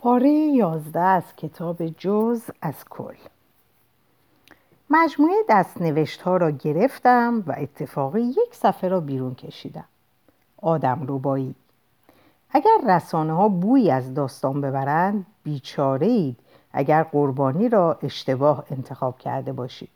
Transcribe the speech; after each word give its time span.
پاره 0.00 0.30
یازده 0.30 1.00
از 1.00 1.22
کتاب 1.36 1.86
جز 1.86 2.42
از 2.62 2.74
کل. 2.90 3.14
مجموعه 4.90 5.34
دستنوشت 5.48 6.22
ها 6.22 6.36
را 6.36 6.50
گرفتم 6.50 7.44
و 7.46 7.54
اتفاقی 7.58 8.20
یک 8.20 8.54
صفحه 8.54 8.90
را 8.90 9.00
بیرون 9.00 9.34
کشیدم. 9.34 9.84
آدم 10.62 11.02
روبایی 11.06 11.54
اگر 12.50 12.78
رسانه 12.88 13.32
ها 13.32 13.48
بویی 13.48 13.90
از 13.90 14.14
داستان 14.14 14.60
ببرند 14.60 15.26
بیچاره 15.42 16.06
اید 16.06 16.36
اگر 16.72 17.02
قربانی 17.02 17.68
را 17.68 17.98
اشتباه 18.02 18.64
انتخاب 18.70 19.18
کرده 19.18 19.52
باشید. 19.52 19.90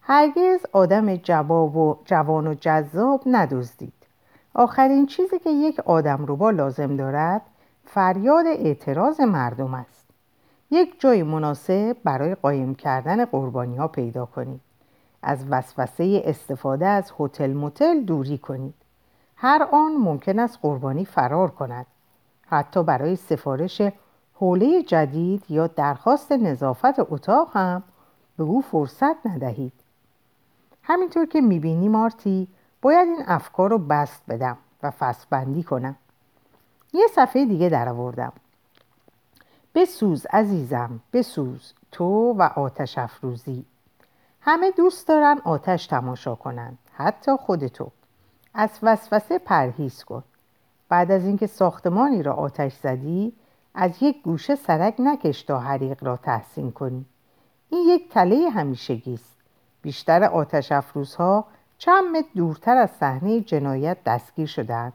هرگز 0.00 0.66
آدم 0.72 1.16
جوان 1.16 2.46
و 2.46 2.54
جذاب 2.54 3.22
ندزدید. 3.26 3.92
آخرین 4.54 5.06
چیزی 5.06 5.38
که 5.38 5.50
یک 5.50 5.80
آدم 5.80 6.24
روبا 6.26 6.50
لازم 6.50 6.96
دارد 6.96 7.42
فریاد 7.86 8.46
اعتراض 8.46 9.20
مردم 9.20 9.74
است. 9.74 10.06
یک 10.70 11.00
جای 11.00 11.22
مناسب 11.22 11.96
برای 12.04 12.34
قایم 12.34 12.74
کردن 12.74 13.24
قربانی 13.24 13.76
ها 13.76 13.88
پیدا 13.88 14.26
کنید. 14.26 14.60
از 15.22 15.44
وسوسه 15.50 16.22
استفاده 16.24 16.86
از 16.86 17.12
هتل 17.18 17.52
موتل 17.52 18.00
دوری 18.00 18.38
کنید. 18.38 18.74
هر 19.36 19.68
آن 19.72 19.96
ممکن 19.96 20.38
است 20.38 20.58
قربانی 20.62 21.04
فرار 21.04 21.50
کند. 21.50 21.86
حتی 22.46 22.82
برای 22.82 23.16
سفارش 23.16 23.82
حوله 24.34 24.82
جدید 24.82 25.44
یا 25.48 25.66
درخواست 25.66 26.32
نظافت 26.32 27.12
اتاق 27.12 27.56
هم 27.56 27.82
به 28.36 28.44
او 28.44 28.60
فرصت 28.60 29.26
ندهید. 29.26 29.72
همینطور 30.82 31.26
که 31.26 31.40
می‌بینی 31.40 31.88
مارتی 31.88 32.48
باید 32.82 33.08
این 33.08 33.22
افکار 33.26 33.70
رو 33.70 33.78
بست 33.78 34.22
بدم 34.28 34.56
و 34.82 34.90
فسبندی 34.90 35.62
کنم. 35.62 35.96
یه 36.94 37.06
صفحه 37.06 37.44
دیگه 37.44 37.68
در 37.68 37.88
آوردم. 37.88 38.32
بسوز 39.74 40.26
عزیزم 40.26 41.00
بسوز 41.12 41.72
تو 41.92 42.32
و 42.38 42.42
آتش 42.42 42.98
افروزی. 42.98 43.64
همه 44.40 44.70
دوست 44.70 45.08
دارن 45.08 45.38
آتش 45.44 45.86
تماشا 45.86 46.34
کنند 46.34 46.78
حتی 46.92 47.36
خود 47.36 47.66
تو. 47.66 47.90
از 48.54 48.70
وسوسه 48.82 49.38
پرهیز 49.38 50.04
کن. 50.04 50.24
بعد 50.88 51.10
از 51.10 51.24
اینکه 51.24 51.46
ساختمانی 51.46 52.22
را 52.22 52.32
آتش 52.32 52.72
زدی 52.72 53.32
از 53.74 54.02
یک 54.02 54.22
گوشه 54.22 54.54
سرک 54.54 54.94
نکش 54.98 55.42
تا 55.42 55.60
حریق 55.60 56.04
را 56.04 56.16
تحسین 56.16 56.72
کنی. 56.72 57.04
این 57.70 57.88
یک 57.88 58.08
تله 58.08 58.50
همیشگی 58.50 59.14
است 59.14 59.36
بیشتر 59.82 60.24
آتش 60.24 60.72
افروزها 60.72 61.44
چند 61.78 62.16
متر 62.16 62.28
دورتر 62.34 62.76
از 62.76 62.90
صحنه 62.90 63.40
جنایت 63.40 63.96
دستگیر 64.04 64.46
شدند 64.46 64.92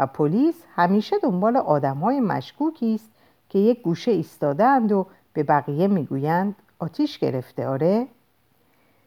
و 0.00 0.06
پلیس 0.06 0.54
همیشه 0.74 1.18
دنبال 1.18 1.56
های 1.56 2.20
مشکوکی 2.20 2.94
است 2.94 3.10
که 3.48 3.58
یک 3.58 3.82
گوشه 3.82 4.10
ایستادهاند 4.10 4.92
و 4.92 5.06
به 5.32 5.42
بقیه 5.42 5.88
می‌گویند 5.88 6.54
آتیش 6.78 7.18
گرفته 7.18 7.68
آره؟ 7.68 8.06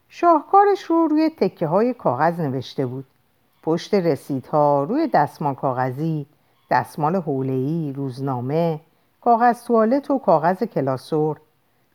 شاهکارش 0.09 0.83
رو 0.83 1.07
روی 1.07 1.29
تکه 1.37 1.67
های 1.67 1.93
کاغذ 1.93 2.39
نوشته 2.39 2.85
بود. 2.85 3.05
پشت 3.63 3.93
رسیدها 3.93 4.83
روی 4.83 5.07
دستمال 5.07 5.53
کاغذی 5.53 6.25
دستمال 6.71 7.15
حوله‌ای 7.15 7.93
روزنامه 7.93 8.79
کاغذ 9.21 9.63
توالت 9.63 10.11
و 10.11 10.19
کاغذ 10.19 10.63
کلاسور. 10.63 11.37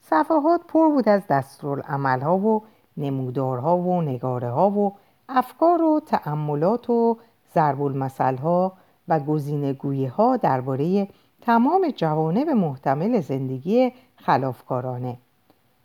صفحات 0.01 0.61
پر 0.69 0.89
بود 0.89 1.09
از 1.09 1.23
دستورالعملها 1.31 2.39
و 2.39 2.63
نمودارها 2.97 3.77
و 3.77 4.03
نگاره 4.03 4.51
ها 4.51 4.71
و 4.71 4.95
افکار 5.29 5.83
و 5.83 6.01
تأملات 6.07 6.91
و 6.91 7.19
ضرب 7.55 8.39
ها 8.39 8.73
و 9.09 9.21
گزینگویی 9.21 10.07
ها 10.07 10.37
درباره 10.37 11.09
تمام 11.43 11.93
جوانب 11.97 12.49
محتمل 12.49 13.21
زندگی 13.21 13.93
خلافکارانه. 14.17 15.17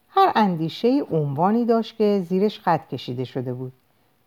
هر 0.10 0.32
اندیشه 0.36 1.04
عنوانی 1.12 1.66
داشت 1.66 1.98
که 1.98 2.26
زیرش 2.30 2.60
خط 2.60 2.88
کشیده 2.88 3.24
شده 3.24 3.54
بود. 3.54 3.74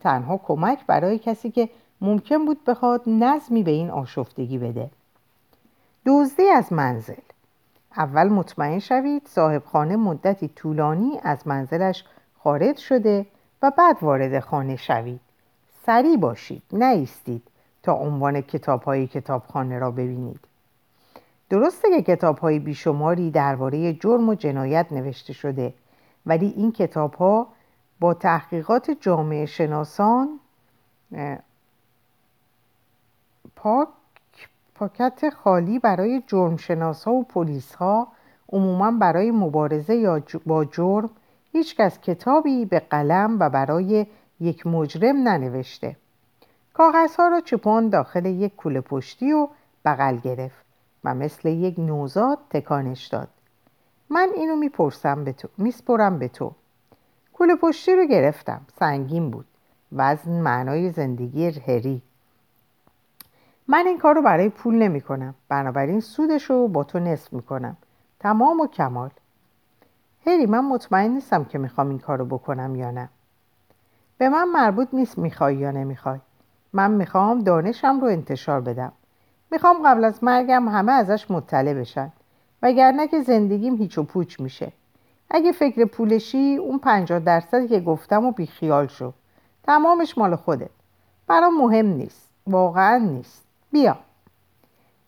تنها 0.01 0.37
کمک 0.37 0.87
برای 0.87 1.19
کسی 1.19 1.51
که 1.51 1.69
ممکن 2.01 2.45
بود 2.45 2.65
بخواد 2.65 3.03
نظمی 3.06 3.62
به 3.62 3.71
این 3.71 3.91
آشفتگی 3.91 4.59
بده. 4.59 4.91
دزدی 6.06 6.49
از 6.49 6.73
منزل. 6.73 7.15
اول 7.97 8.29
مطمئن 8.29 8.79
شوید 8.79 9.27
صاحب 9.27 9.62
خانه 9.65 9.97
مدتی 9.97 10.49
طولانی 10.49 11.19
از 11.23 11.49
منزلش 11.49 12.05
خارج 12.39 12.77
شده 12.77 13.27
و 13.62 13.73
بعد 13.79 13.97
وارد 14.03 14.41
خانه 14.41 14.77
شوید. 14.77 15.21
سریع 15.87 16.17
باشید 16.17 16.62
نیستید. 16.73 17.43
تا 17.87 17.93
عنوان 17.93 18.41
کتاب 18.41 18.83
های 18.83 19.07
کتابخانه 19.07 19.79
را 19.79 19.91
ببینید. 19.91 20.41
درسته 21.51 21.89
که 21.91 22.03
کتاب 22.03 22.39
های 22.39 22.59
بیشماری 22.59 23.31
درباره 23.31 23.93
جرم 23.93 24.29
و 24.29 24.35
جنایت 24.35 24.87
نوشته 24.91 25.33
شده 25.33 25.75
ولی 26.27 26.47
این 26.57 26.73
کتاب 26.73 27.15
ها 27.15 27.49
با 28.01 28.15
تحقیقات 28.15 28.91
جامعه 28.91 29.47
شناسان 29.47 30.41
پاک 33.57 33.89
پاکت 34.75 35.31
خالی 35.31 35.79
برای 35.79 36.23
جرم 36.27 36.57
ها 37.07 37.13
و 37.13 37.25
پلیس 37.25 37.75
ها 37.75 38.09
عموما 38.53 38.91
برای 38.91 39.31
مبارزه 39.31 39.95
یا 39.95 40.23
با 40.47 40.65
جرم 40.65 41.11
هیچکس 41.53 42.01
کتابی 42.01 42.65
به 42.65 42.79
قلم 42.79 43.37
و 43.41 43.51
برای 43.51 44.07
یک 44.41 44.67
مجرم 44.67 45.29
ننوشته. 45.29 45.97
کاغذها 46.76 47.28
را 47.28 47.41
چپان 47.41 47.88
داخل 47.88 48.26
یک 48.26 48.56
کوله 48.56 48.81
پشتی 48.81 49.32
و 49.32 49.48
بغل 49.84 50.16
گرفت 50.16 50.64
و 51.04 51.14
مثل 51.14 51.48
یک 51.48 51.78
نوزاد 51.78 52.38
تکانش 52.50 53.06
داد. 53.06 53.28
من 54.10 54.28
اینو 54.34 54.56
می‌پرسم 54.56 55.25
به 55.25 55.32
تو 55.32 55.48
میسپرم 55.59 56.19
به 56.19 56.28
تو. 56.28 56.53
کوله 57.32 57.54
پشتی 57.54 57.97
رو 57.97 58.04
گرفتم 58.04 58.60
سنگین 58.78 59.31
بود. 59.31 59.47
وزن 59.92 60.41
معنای 60.41 60.91
زندگی 60.91 61.47
هری. 61.47 62.03
من 63.69 63.87
این 63.87 63.98
کار 63.98 64.14
رو 64.14 64.22
برای 64.22 64.48
پول 64.48 64.75
نمی 64.75 65.00
کنم 65.00 65.34
بنابراین 65.48 66.00
سودش 66.00 66.50
رو 66.50 66.69
با 66.69 66.84
تو 66.84 66.98
نصف 66.98 67.32
می 67.32 67.43
کنم 67.43 67.76
تمام 68.20 68.60
و 68.60 68.66
کمال. 68.66 69.10
هری 70.26 70.47
من 70.47 70.64
مطمئن 70.64 71.10
نیستم 71.10 71.44
که 71.44 71.58
می‌خوام 71.58 71.88
این 71.88 71.98
کار 71.98 72.19
رو 72.19 72.25
بکنم 72.25 72.76
یا 72.76 72.91
نه. 72.91 73.08
به 74.19 74.28
من 74.28 74.48
مربوط 74.48 74.88
نیست 74.93 75.19
می‌خوای 75.19 75.56
یا 75.56 75.70
نمی‌خوای. 75.70 76.19
من 76.76 76.91
می‌خوام 76.91 77.42
دانشم 77.42 78.00
رو 78.00 78.06
انتشار 78.06 78.60
بدم. 78.60 78.92
می‌خوام 79.50 79.76
قبل 79.87 80.04
از 80.04 80.25
مرگم 80.25 80.69
همه 80.69 80.92
ازش 80.92 81.31
مطلع 81.31 81.75
بشن. 81.75 82.12
وگرنه 82.62 83.09
که 83.09 83.22
زندگیم 83.22 83.76
هیچ 83.76 83.98
و 83.98 84.03
پوچ 84.03 84.41
میشه. 84.41 84.72
اگه 85.31 85.53
فکر 85.53 85.84
پولشی 85.84 86.56
اون 86.56 86.78
پنجاه 86.78 87.19
درصدی 87.19 87.69
که 87.69 87.81
گفتم 87.81 88.25
و 88.25 88.32
بیخیال 88.32 88.87
شو. 88.87 89.12
تمامش 89.62 90.19
مال 90.19 90.37
خودت. 90.37 90.70
برام 91.26 91.59
مهم 91.59 91.87
نیست. 91.87 92.28
واقعا 92.47 92.98
نیست. 92.98 93.44
بیا. 93.72 93.97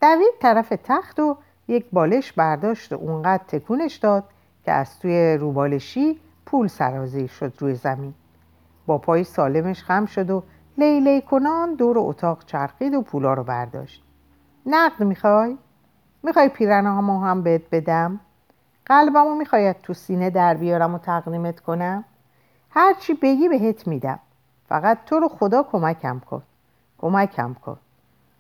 دوید 0.03 0.35
طرف 0.41 0.73
تخت 0.85 1.21
و 1.21 1.37
یک 1.69 1.87
بالش 1.93 2.33
برداشت 2.33 2.93
و 2.93 2.97
اونقدر 2.97 3.43
تکونش 3.49 3.97
داد 3.97 4.25
که 4.65 4.73
از 4.73 4.99
توی 4.99 5.37
روبالشی 5.41 6.21
پول 6.47 6.67
سرازیر 6.67 7.27
شد 7.27 7.53
روی 7.59 7.75
زمین. 7.75 8.15
با 8.87 8.99
پای 8.99 9.25
سالمش 9.25 9.83
خم 9.83 10.07
شد 10.07 10.31
و 10.31 10.43
لیلی 10.79 11.21
کنان 11.21 11.75
دور 11.75 11.97
اتاق 11.99 12.45
چرخید 12.45 12.95
و 12.95 13.03
پولا 13.03 13.35
رو 13.35 13.45
برداشت. 13.45 14.03
نقد 14.67 15.03
می‌خوای؟ 15.03 15.59
می‌خوای 16.23 16.49
پیرنهامو 16.49 17.21
هم 17.21 17.43
بهت 17.43 17.63
بدم؟ 17.73 18.21
قلبمو 18.87 19.35
می‌خواید 19.35 19.81
تو 19.81 19.95
سینه 19.95 20.31
در 20.31 20.55
بیارم 20.55 20.95
و 20.95 20.99
تقدیمت 20.99 21.61
کنم؟ 21.61 22.05
هرچی 22.71 23.15
بگی 23.15 23.49
بهت 23.49 23.87
میدم. 23.87 24.19
فقط 24.69 24.99
تو 25.07 25.21
رو 25.21 25.29
خدا 25.29 25.63
کمکم 25.63 26.21
کن. 26.31 26.43
کمکم 26.99 27.55
کن. 27.55 27.79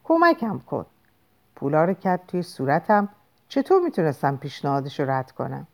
کمکم 0.04 0.58
کن. 0.58 0.86
پولا 1.56 1.84
رو 1.84 1.94
کرد 1.94 2.20
توی 2.28 2.42
صورتم. 2.42 3.08
چطور 3.48 3.82
می‌تونستم 3.82 4.36
پیشنهادش 4.36 5.00
رو 5.00 5.10
رد 5.10 5.32
کنم؟ 5.32 5.66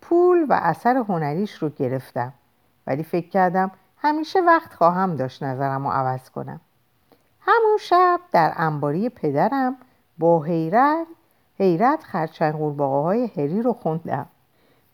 پول 0.00 0.46
و 0.48 0.52
اثر 0.62 0.96
هنریش 0.96 1.54
رو 1.54 1.68
گرفتم. 1.68 2.32
ولی 2.86 3.02
فکر 3.02 3.28
کردم 3.28 3.70
همیشه 4.02 4.40
وقت 4.40 4.74
خواهم 4.74 5.16
داشت 5.16 5.42
نظرم 5.42 5.86
رو 5.86 5.92
عوض 5.92 6.30
کنم. 6.30 6.60
همون 7.40 7.76
شب 7.80 8.20
در 8.32 8.52
انباری 8.56 9.08
پدرم 9.08 9.76
با 10.18 10.42
حیرت 10.42 11.06
حیرت 11.58 12.02
خرچنگ 12.02 12.54
قورباغه 12.54 13.04
های 13.04 13.26
هری 13.26 13.62
رو 13.62 13.72
خوندم. 13.72 14.26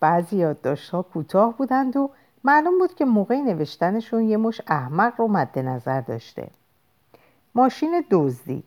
بعضی 0.01 0.37
یادداشتها 0.37 1.03
کوتاه 1.03 1.57
بودند 1.57 1.97
و 1.97 2.11
معلوم 2.45 2.79
بود 2.79 2.95
که 2.95 3.05
موقع 3.05 3.37
نوشتنشون 3.37 4.23
یه 4.23 4.37
مش 4.37 4.61
احمق 4.67 5.13
رو 5.17 5.29
مد 5.29 5.59
نظر 5.59 6.01
داشته. 6.01 6.51
ماشین 7.55 8.05
دزدی. 8.11 8.63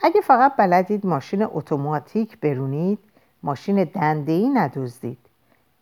اگه 0.00 0.20
فقط 0.20 0.56
بلدید 0.56 1.06
ماشین 1.06 1.46
اتوماتیک 1.52 2.40
برونید 2.40 2.98
ماشین 3.42 3.84
دندهی 3.84 4.48
ندزدید. 4.48 5.18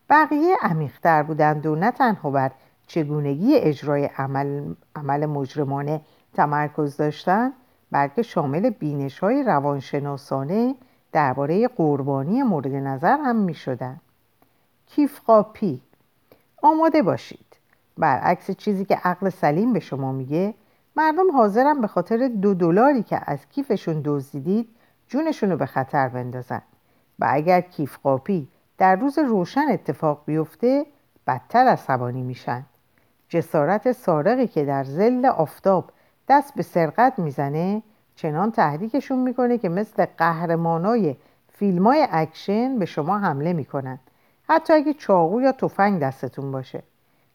بقیه 0.09 0.57
عمیقتر 0.61 1.23
بودند 1.23 1.65
و 1.65 1.75
نه 1.75 1.91
تنها 1.91 2.29
بر 2.29 2.51
چگونگی 2.87 3.55
اجرای 3.55 4.05
عمل, 4.05 4.73
عمل 4.95 5.25
مجرمانه 5.25 6.01
تمرکز 6.33 6.97
داشتند 6.97 7.53
بلکه 7.91 8.21
شامل 8.21 8.69
بینش 8.69 9.19
های 9.19 9.43
روانشناسانه 9.43 10.75
درباره 11.11 11.67
قربانی 11.67 12.43
مورد 12.43 12.67
نظر 12.75 13.17
هم 13.17 13.35
می 13.35 13.53
شدن. 13.53 13.99
کیف 14.85 15.19
قاپی 15.19 15.81
آماده 16.63 17.01
باشید. 17.01 17.45
برعکس 17.97 18.51
چیزی 18.51 18.85
که 18.85 18.95
عقل 18.95 19.29
سلیم 19.29 19.73
به 19.73 19.79
شما 19.79 20.11
میگه 20.11 20.53
مردم 20.95 21.31
حاضرن 21.31 21.81
به 21.81 21.87
خاطر 21.87 22.27
دو 22.27 22.53
دلاری 22.53 23.03
که 23.03 23.21
از 23.25 23.49
کیفشون 23.49 24.01
دزدیدید 24.05 24.69
جونشون 25.07 25.51
رو 25.51 25.57
به 25.57 25.65
خطر 25.65 26.07
بندازن. 26.07 26.61
و 27.19 27.27
اگر 27.29 27.61
کیف 27.61 27.97
قاپی 27.97 28.47
در 28.77 28.95
روز 28.95 29.19
روشن 29.19 29.65
اتفاق 29.69 30.23
بیفته 30.25 30.85
بدتر 31.27 31.67
عصبانی 31.67 32.23
میشن. 32.23 32.65
جسارت 33.29 33.91
سارقی 33.91 34.47
که 34.47 34.65
در 34.65 34.83
زل 34.83 35.25
آفتاب 35.25 35.91
دست 36.29 36.55
به 36.55 36.63
سرقت 36.63 37.19
می‌زنه 37.19 37.83
چنان 38.15 38.51
تحریکشون 38.51 39.19
می‌کنه 39.19 39.57
که 39.57 39.69
مثل 39.69 40.05
قهرمانای 40.17 41.15
فیلم 41.53 41.87
های 41.87 42.07
اکشن 42.11 42.79
به 42.79 42.85
شما 42.85 43.19
حمله 43.19 43.53
می‌کنن. 43.53 43.99
حتی 44.49 44.73
اگه 44.73 44.93
چاقو 44.93 45.41
یا 45.41 45.51
تفنگ 45.51 45.99
دستتون 45.99 46.51
باشه. 46.51 46.83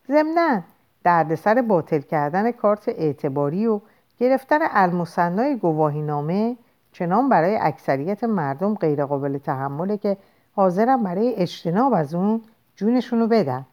ضمنا 0.08 0.62
دردسر 1.04 1.62
باطل 1.62 2.00
کردن 2.00 2.52
کارت 2.52 2.88
اعتباری 2.88 3.66
و 3.66 3.80
گرفتن 4.18 4.58
المثنای 4.62 5.56
گواهی 5.56 6.02
نامه 6.02 6.56
چنان 6.92 7.28
برای 7.28 7.56
اکثریت 7.56 8.24
مردم 8.24 8.74
غیرقابل 8.74 9.38
تحمله 9.38 9.96
که 9.96 10.16
حاضرم 10.52 11.02
برای 11.02 11.34
اجتناب 11.34 11.92
از 11.92 12.14
اون 12.14 12.42
جونشونو 12.76 13.26
بدن. 13.26 13.66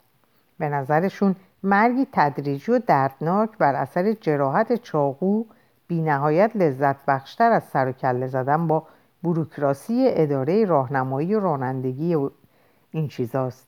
به 0.60 0.70
نظرشون 0.70 1.36
مرگی 1.64 2.08
تدریجی 2.12 2.72
و 2.72 2.80
دردناک 2.80 3.58
بر 3.58 3.76
اثر 3.76 4.14
جراحت 4.14 4.76
چاقو 4.76 5.44
بی 5.88 6.02
نهایت 6.02 6.52
لذت 6.56 7.06
بخشتر 7.06 7.52
از 7.52 7.64
سر 7.64 7.88
و 7.88 7.92
کله 7.92 8.28
زدن 8.28 8.68
با 8.68 8.88
بروکراسی 9.24 10.06
اداره 10.10 10.66
راهنمایی 10.66 11.36
و 11.36 11.40
رانندگی 11.40 12.16
و 12.16 12.30
این 12.92 13.08
چیزاست. 13.08 13.68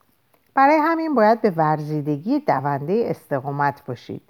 برای 0.54 0.78
همین 0.78 1.16
باید 1.16 1.42
به 1.42 1.50
ورزیدگی 1.50 2.40
دونده 2.40 3.04
استقامت 3.06 3.86
باشید. 3.86 4.22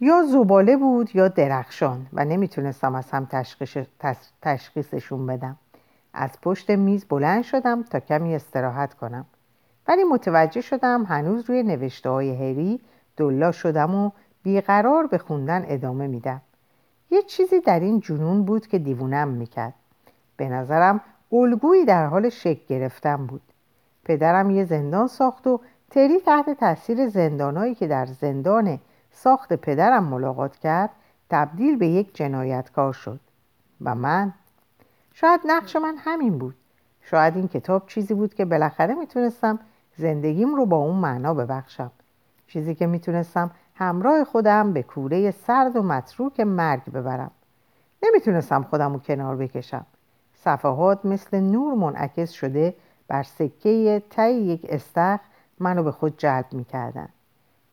یا 0.00 0.22
زباله 0.22 0.76
بود 0.76 1.16
یا 1.16 1.28
درخشان 1.28 2.06
و 2.12 2.24
نمی‌تونستم 2.24 2.94
از 2.94 3.10
هم 3.10 3.28
تشخیصشون 4.42 5.26
بدم. 5.26 5.56
از 6.14 6.30
پشت 6.42 6.70
میز 6.70 7.04
بلند 7.04 7.42
شدم 7.42 7.82
تا 7.82 8.00
کمی 8.00 8.34
استراحت 8.34 8.94
کنم. 8.94 9.26
ولی 9.88 10.04
متوجه 10.04 10.60
شدم 10.60 11.04
هنوز 11.04 11.50
روی 11.50 11.62
نوشته 11.62 12.10
های 12.10 12.34
هری 12.34 12.80
دلا 13.16 13.52
شدم 13.52 13.94
و 13.94 14.10
بیقرار 14.42 15.06
به 15.06 15.18
خوندن 15.18 15.64
ادامه 15.68 16.06
میدم. 16.06 16.40
یه 17.10 17.22
چیزی 17.22 17.60
در 17.60 17.80
این 17.80 18.00
جنون 18.00 18.44
بود 18.44 18.66
که 18.66 18.78
دیوونم 18.78 19.28
می‌کرد. 19.28 19.74
به 20.36 20.48
نظرم 20.48 21.00
الگویی 21.32 21.84
در 21.84 22.06
حال 22.06 22.28
شک 22.28 22.66
گرفتن 22.66 23.26
بود. 23.26 23.42
پدرم 24.04 24.50
یه 24.50 24.64
زندان 24.64 25.06
ساخت 25.06 25.46
و 25.46 25.60
تری 25.90 26.20
تحت 26.20 26.50
تاثیر 26.50 27.08
زندانهایی 27.08 27.74
که 27.74 27.86
در 27.86 28.06
زندان 28.06 28.78
ساخت 29.10 29.52
پدرم 29.52 30.04
ملاقات 30.04 30.56
کرد 30.56 30.90
تبدیل 31.30 31.76
به 31.76 31.86
یک 31.86 32.14
جنایتکار 32.14 32.92
شد. 32.92 33.20
و 33.80 33.94
من؟ 33.94 34.32
شاید 35.12 35.40
نقش 35.46 35.76
من 35.76 35.94
همین 35.98 36.38
بود. 36.38 36.54
شاید 37.02 37.36
این 37.36 37.48
کتاب 37.48 37.86
چیزی 37.86 38.14
بود 38.14 38.34
که 38.34 38.44
بالاخره 38.44 38.94
می‌تونستم 38.94 39.58
زندگیم 39.96 40.54
رو 40.54 40.66
با 40.66 40.76
اون 40.76 40.96
معنا 40.96 41.34
ببخشم. 41.34 41.90
چیزی 42.46 42.74
که 42.74 42.86
می‌تونستم 42.86 43.50
همراه 43.74 44.24
خودم 44.24 44.72
به 44.72 44.82
کوره 44.82 45.30
سرد 45.30 45.76
و 45.76 45.82
متروک 45.82 46.40
مرگ 46.40 46.84
ببرم. 46.84 47.30
نمی‌تونستم 48.02 48.62
خودم 48.62 48.92
رو 48.92 48.98
کنار 48.98 49.36
بکشم. 49.36 49.86
صفحات 50.34 51.06
مثل 51.06 51.40
نور 51.40 51.74
منعکس 51.74 52.30
شده 52.30 52.74
برق 53.08 53.22
سکه 53.22 54.02
ته 54.10 54.34
یک 54.34 54.66
استخر 54.68 55.20
منو 55.58 55.82
به 55.82 55.90
خود 55.90 56.18
جلب 56.18 56.46
می‌کردن. 56.52 57.08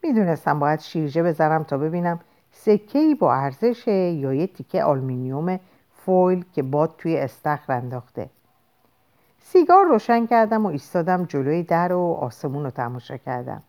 می‌دونستم 0.03 0.59
باید 0.59 0.79
شیرجه 0.79 1.23
بذارم 1.23 1.63
تا 1.63 1.77
ببینم 1.77 2.19
سکه 2.51 3.15
با 3.19 3.33
ارزش 3.33 3.87
یا 3.87 4.33
یه 4.33 4.47
تیکه 4.47 4.83
آلمینیوم 4.83 5.59
فویل 6.05 6.45
که 6.53 6.63
باد 6.63 6.95
توی 6.97 7.17
استخر 7.17 7.73
انداخته. 7.73 8.29
سیگار 9.45 9.85
روشن 9.85 10.25
کردم 10.25 10.65
و 10.65 10.69
ایستادم 10.69 11.25
جلوی 11.25 11.63
در 11.63 11.93
و 11.93 12.17
آسمون 12.21 12.63
رو 12.63 12.69
تماشا 12.69 13.17
کردم. 13.17 13.63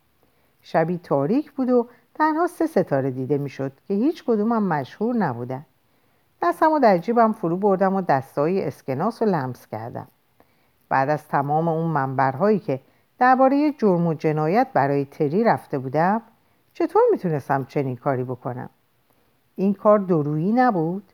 شبی 0.62 0.98
تاریک 0.98 1.52
بود 1.52 1.70
و 1.70 1.86
تنها 2.14 2.46
سه 2.46 2.66
ستاره 2.66 3.10
دیده 3.10 3.38
می‌شد 3.38 3.72
که 3.88 3.94
هیچ 3.94 4.24
کدومم 4.24 4.62
مشهور 4.62 5.16
نبودن. 5.16 5.66
دستم 6.42 6.72
و 6.72 6.78
در 6.78 6.98
جیبم 6.98 7.32
فرو 7.32 7.56
بردم 7.56 7.94
و 7.94 8.00
دسته‌ی 8.00 8.64
اسکناس 8.64 9.22
رو 9.22 9.28
لمس 9.28 9.66
کردم. 9.66 10.08
بعد 10.88 11.10
از 11.10 11.28
تمام 11.28 11.68
اون 11.68 11.90
منبرهایی 11.90 12.58
که 12.58 12.80
درباره 13.18 13.72
جرم 13.72 14.06
و 14.06 14.14
جنایت 14.14 14.68
برای 14.74 15.04
تری 15.04 15.44
رفته 15.44 15.78
بودم 15.78 16.22
چطور 16.74 17.02
می‌تونستم 17.12 17.64
چنین 17.64 17.96
کاری 17.96 18.24
بکنم؟ 18.24 18.70
این 19.56 19.74
کار 19.74 19.98
درویی 19.98 20.52
نبود؟ 20.52 21.12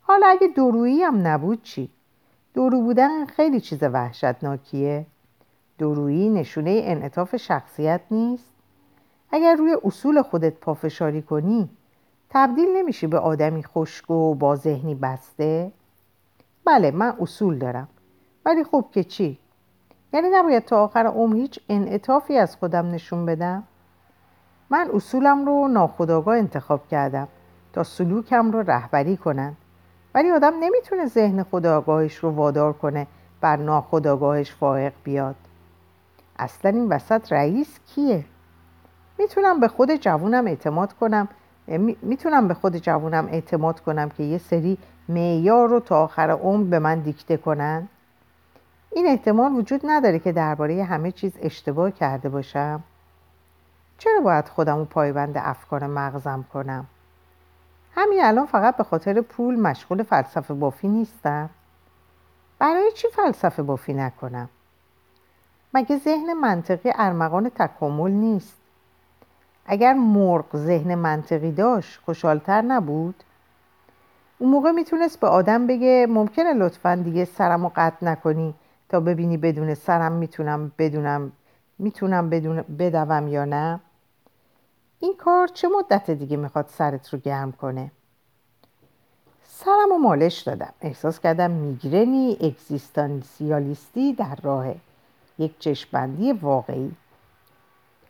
حالا 0.00 0.26
اگه 0.26 0.48
درویی 0.56 1.02
هم 1.02 1.26
نبود 1.26 1.62
چی؟ 1.62 1.90
دورو 2.54 2.80
بودن 2.80 3.26
خیلی 3.26 3.60
چیز 3.60 3.82
وحشتناکیه. 3.82 5.06
درویی 5.78 6.28
نشونه 6.28 6.80
انعطاف 6.84 7.36
شخصیت 7.36 8.00
نیست. 8.10 8.50
اگر 9.30 9.54
روی 9.56 9.76
اصول 9.84 10.22
خودت 10.22 10.54
پافشاری 10.54 11.22
کنی 11.22 11.68
تبدیل 12.30 12.68
نمیشی 12.76 13.06
به 13.06 13.18
آدمی 13.18 13.62
خشک 13.62 14.10
و 14.10 14.34
با 14.34 14.56
ذهنی 14.56 14.94
بسته. 14.94 15.72
بله 16.64 16.90
من 16.90 17.16
اصول 17.20 17.58
دارم. 17.58 17.88
ولی 18.44 18.64
خب 18.64 18.84
که 18.92 19.04
چی؟ 19.04 19.38
یعنی 20.12 20.28
نباید 20.32 20.64
تا 20.64 20.84
آخر 20.84 21.06
عمر 21.06 21.36
هیچ 21.36 21.60
انعطافی 21.68 22.36
از 22.36 22.56
خودم 22.56 22.90
نشون 22.90 23.26
بدم؟ 23.26 23.62
من 24.70 24.90
اصولم 24.94 25.46
رو 25.46 25.68
ناخداگاه 25.68 26.36
انتخاب 26.36 26.88
کردم 26.88 27.28
تا 27.72 27.82
سلوکم 27.82 28.50
رو 28.50 28.62
رهبری 28.62 29.16
کنن. 29.16 29.56
ولی 30.18 30.30
آدم 30.30 30.52
نمی‌تونه 30.60 31.06
ذهن 31.06 31.42
خداگاهش 31.42 32.16
رو 32.16 32.30
وادار 32.30 32.72
کنه 32.72 33.06
بر 33.40 33.56
ناخداگاهش 33.56 34.52
فائق 34.52 34.92
بیاد. 35.04 35.36
اصلا 36.38 36.70
این 36.70 36.88
وسط 36.88 37.32
رئیس 37.32 37.78
کیه؟ 37.86 38.24
می‌تونم 39.18 39.60
به 39.60 39.68
خود 39.68 39.94
جوونم 39.94 40.46
اعتماد 40.46 40.92
کنم 40.92 41.28
می‌تونم 42.02 42.48
به 42.48 42.54
خود 42.54 42.76
جوونم 42.76 43.26
اعتماد 43.26 43.80
کنم 43.80 44.08
که 44.08 44.22
یه 44.22 44.38
سری 44.38 44.78
معیار 45.08 45.68
رو 45.68 45.80
تا 45.80 46.04
آخر 46.04 46.30
عمر 46.30 46.64
به 46.64 46.78
من 46.78 46.98
دیکته 46.98 47.36
کنن؟ 47.36 47.88
این 48.90 49.06
احتمال 49.06 49.52
وجود 49.52 49.80
نداره 49.84 50.18
که 50.18 50.32
درباره 50.32 50.84
همه 50.84 51.12
چیز 51.12 51.32
اشتباه 51.40 51.90
کرده 51.90 52.28
باشم. 52.28 52.82
چرا 53.98 54.20
باید 54.20 54.48
خودم 54.48 54.78
رو 54.78 54.84
پایبند 54.84 55.34
افکار 55.36 55.86
مغزم 55.86 56.44
کنم؟ 56.52 56.86
همین 58.00 58.24
الان 58.24 58.46
فقط 58.46 58.76
به 58.76 58.84
خاطر 58.84 59.20
پول 59.20 59.60
مشغول 59.60 60.02
فلسفه 60.02 60.54
بافی 60.54 60.88
نیستم. 60.88 61.50
برای 62.58 62.92
چی 62.92 63.08
فلسفه 63.08 63.62
بافی 63.62 63.94
نکنم؟ 63.94 64.48
مگه 65.74 65.96
ذهن 65.96 66.32
منطقی 66.32 66.92
ارمغان 66.94 67.48
تکامل 67.48 68.10
نیست؟ 68.10 68.56
اگر 69.66 69.92
مرغ 69.92 70.56
ذهن 70.56 70.94
منطقی 70.94 71.52
داشت 71.52 72.00
خوشحالتر 72.04 72.62
نبود؟ 72.62 73.24
اون 74.38 74.50
موقع 74.50 74.70
می‌تونست 74.70 75.20
به 75.20 75.26
آدم 75.26 75.66
بگه 75.66 76.06
ممکنه 76.10 76.52
لطفا 76.52 76.94
دیگه 77.04 77.24
سرم 77.24 77.62
رو 77.62 77.72
قطع 77.76 78.06
نکنی 78.06 78.54
تا 78.88 79.00
ببینی 79.00 79.36
بدون 79.36 79.74
سرم 79.74 80.12
می‌تونم 80.12 80.72
بدونم 80.78 81.32
می‌تونم 81.78 82.30
بدون 82.30 82.64
بدوم 82.78 83.28
یا 83.28 83.44
نه؟ 83.44 83.80
این 85.00 85.16
کار 85.16 85.46
چه 85.46 85.68
مدت 85.68 86.10
دیگه 86.10 86.36
می‌خواد 86.36 86.66
سرت 86.68 87.08
رو 87.08 87.18
گرم 87.18 87.52
کنه؟ 87.52 87.90
سرم 89.42 89.88
رو 89.90 89.98
مالش 89.98 90.40
دادم. 90.40 90.72
احساس 90.80 91.20
کردم 91.20 91.50
میگرنی 91.50 92.36
اگزیستانسیالیستی 92.40 94.12
در 94.12 94.38
راهه. 94.42 94.76
یک 95.38 95.58
چشمبندی 95.58 96.32
واقعی. 96.32 96.92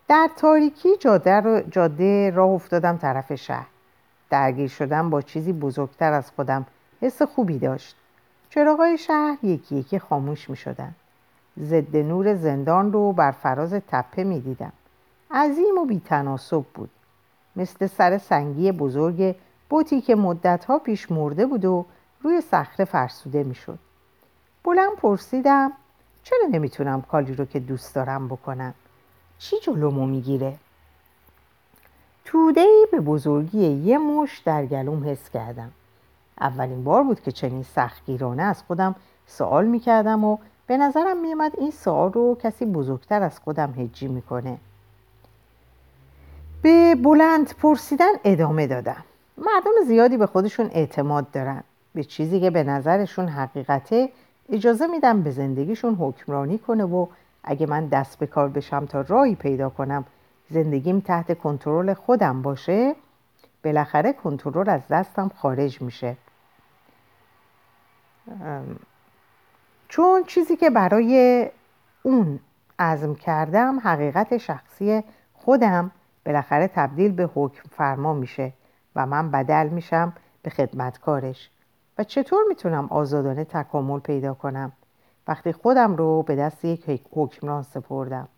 در 0.08 0.30
تاریکی 0.36 0.96
جاده, 0.96 1.64
جاده 1.70 2.30
راه 2.30 2.50
افتادم 2.50 2.96
طرف 2.96 3.34
شهر. 3.34 3.66
درگیر 4.30 4.68
شدم 4.68 5.10
با 5.10 5.22
چیزی 5.22 5.52
بزرگتر 5.52 6.12
از 6.12 6.30
خودم. 6.30 6.66
حس 7.00 7.22
خوبی 7.22 7.58
داشت. 7.58 7.96
چراغای 8.50 8.98
شهر 8.98 9.38
یکی 9.42 9.76
یکی 9.76 9.98
خاموش 9.98 10.50
می 10.50 10.56
شدن. 10.56 10.94
ضد 11.58 11.96
نور 11.96 12.34
زندان 12.34 12.92
رو 12.92 13.12
بر 13.12 13.30
فراز 13.30 13.72
تپه 13.72 14.24
می 14.24 14.40
دیدم. 14.40 14.72
عظیم 15.30 15.78
و 15.78 15.84
بیتناسب 15.84 16.64
بود. 16.74 16.90
مثل 17.56 17.86
سر 17.86 18.18
سنگی 18.18 18.72
بزرگ 18.72 19.36
بوتی 19.68 20.00
که 20.00 20.14
مدتها 20.14 20.78
پیش 20.78 21.10
مرده 21.10 21.46
بود 21.46 21.64
و 21.64 21.86
روی 22.22 22.40
صخره 22.40 22.84
فرسوده 22.84 23.44
می 23.44 23.54
شد. 23.54 23.78
بلند 24.64 24.96
پرسیدم 24.96 25.72
چرا 26.22 26.48
نمی‌تونم 26.50 27.02
کاری 27.02 27.34
رو 27.34 27.44
که 27.44 27.60
دوست 27.60 27.94
دارم 27.94 28.28
بکنم؟ 28.28 28.74
چی 29.38 29.56
جلومو 29.62 30.06
می‌گیره؟ 30.06 30.56
توده 32.24 32.66
به 32.92 33.00
بزرگی 33.00 33.66
یه 33.66 33.98
مش 33.98 34.38
در 34.38 34.66
گلوم 34.66 35.08
حس 35.08 35.30
کردم. 35.30 35.70
اولین 36.40 36.84
بار 36.84 37.02
بود 37.02 37.20
که 37.20 37.32
چنین 37.32 37.62
سختگیرانه 37.62 38.42
از 38.42 38.62
خودم 38.62 38.94
سوال 39.26 39.66
می‌کردم 39.66 40.24
و 40.24 40.38
به 40.66 40.76
نظرم 40.76 41.20
میومد 41.20 41.52
این 41.58 41.70
سوال 41.70 42.12
رو 42.12 42.38
کسی 42.42 42.66
بزرگتر 42.66 43.22
از 43.22 43.38
خودم 43.38 43.74
هجی 43.76 44.08
می‌کنه 44.08 44.58
به 46.62 46.94
بلند 46.94 47.54
پرسیدن 47.54 48.12
ادامه 48.24 48.66
دادم 48.66 49.04
مردم 49.38 49.86
زیادی 49.86 50.16
به 50.16 50.26
خودشون 50.26 50.70
اعتماد 50.72 51.30
دارن. 51.30 51.62
به 51.94 52.04
چیزی 52.04 52.40
که 52.40 52.50
به 52.50 52.62
نظرشون 52.64 53.28
حقیقته 53.28 54.08
اجازه 54.48 54.86
میدم 54.86 55.22
به 55.22 55.30
زندگیشون 55.30 55.94
حکمرانی 55.94 56.58
کنه 56.58 56.84
و 56.84 57.06
اگه 57.44 57.66
من 57.66 57.86
دست 57.86 58.18
به 58.18 58.26
کار 58.26 58.48
بشم 58.48 58.86
تا 58.86 59.00
راهی 59.00 59.34
پیدا 59.34 59.68
کنم 59.68 60.04
زندگیم 60.50 61.00
تحت 61.00 61.38
کنترل 61.38 61.94
خودم 61.94 62.42
باشه 62.42 62.94
بالاخره 63.64 64.12
کنترل 64.12 64.68
از 64.68 64.80
دستم 64.90 65.30
خارج 65.36 65.82
میشه. 65.82 66.16
چون 69.88 70.24
چیزی 70.24 70.56
که 70.56 70.70
برای 70.70 71.46
اون 72.02 72.40
عزم 72.78 73.14
کردم 73.14 73.80
حقیقت 73.80 74.38
شخصی 74.38 75.04
خودم 75.34 75.90
بالاخره 76.28 76.68
تبدیل 76.68 77.12
به 77.12 77.30
حکم 77.34 77.62
فرما 77.70 78.14
میشه 78.14 78.52
و 78.96 79.06
من 79.06 79.30
بدل 79.30 79.68
میشم 79.68 80.12
به 80.42 80.50
خدمتکارش. 80.50 81.50
و 81.98 82.04
چطور 82.04 82.44
می‌تونم 82.48 82.86
آزادانه 82.90 83.44
تکامل 83.44 84.00
پیدا 84.00 84.34
کنم؟ 84.34 84.72
وقتی 85.28 85.52
خودم 85.52 85.96
رو 85.96 86.22
به 86.22 86.36
دست 86.36 86.64
یک 86.64 87.00
حکمران 87.10 87.62
سپردم. 87.62 88.28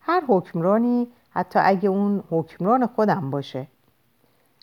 هر 0.00 0.22
حکمرانی 0.28 1.08
حتی 1.30 1.58
اگه 1.62 1.88
اون 1.88 2.22
حکمران 2.30 2.86
خودم 2.86 3.30
باشه. 3.30 3.66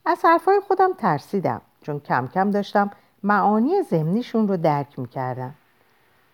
از 0.06 0.20
حرفای 0.26 0.60
خودم 0.68 0.94
ترسیدم 0.98 1.62
چون 1.82 2.00
کم 2.00 2.28
کم 2.28 2.52
داشتم 2.52 2.92
معانی 3.24 3.82
زمینیشون 3.84 4.48
رو 4.48 4.58
درک 4.58 5.00
می‌کردم. 5.00 5.54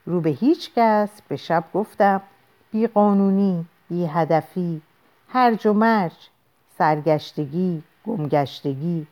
رو 0.06 0.22
به 0.22 0.30
هیچ 0.30 0.74
کس 0.76 1.22
به 1.28 1.36
شب 1.36 1.64
گفتم 1.74 2.22
بی 2.72 2.88
قانونی 2.88 3.66
بی 3.90 4.06
هدفی 4.06 4.82
هرج 5.34 5.68
و 5.68 5.74
مرج 5.74 6.30
سرگشتگی 6.78 7.84
گمگشتگی. 8.06 9.08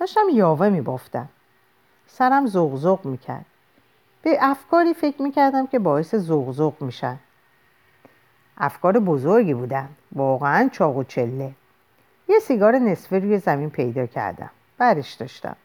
داشتم 0.00 0.20
یاوه 0.32 0.68
میبافتم. 0.68 1.28
سرم 2.06 2.46
زغزغ 2.46 3.04
می‌کرد. 3.04 3.44
به 4.22 4.38
افکاری 4.40 4.94
فکر 4.94 5.22
می‌کردم 5.22 5.66
که 5.66 5.78
باعث 5.78 6.14
زغزغ 6.14 6.82
میشن 6.82 7.18
افکار 8.58 8.98
بزرگی 8.98 9.54
بودن 9.54 9.88
واقعا 10.12 10.68
چاق 10.72 10.96
و 10.96 11.04
چله. 11.04 11.52
یه 12.28 12.38
سیگار 12.38 12.78
نصفه 12.78 13.18
روی 13.18 13.38
زمین 13.38 13.70
پیدا 13.70 14.06
کردم. 14.06 14.50
برش 14.78 15.14
داشتم. 15.14 15.56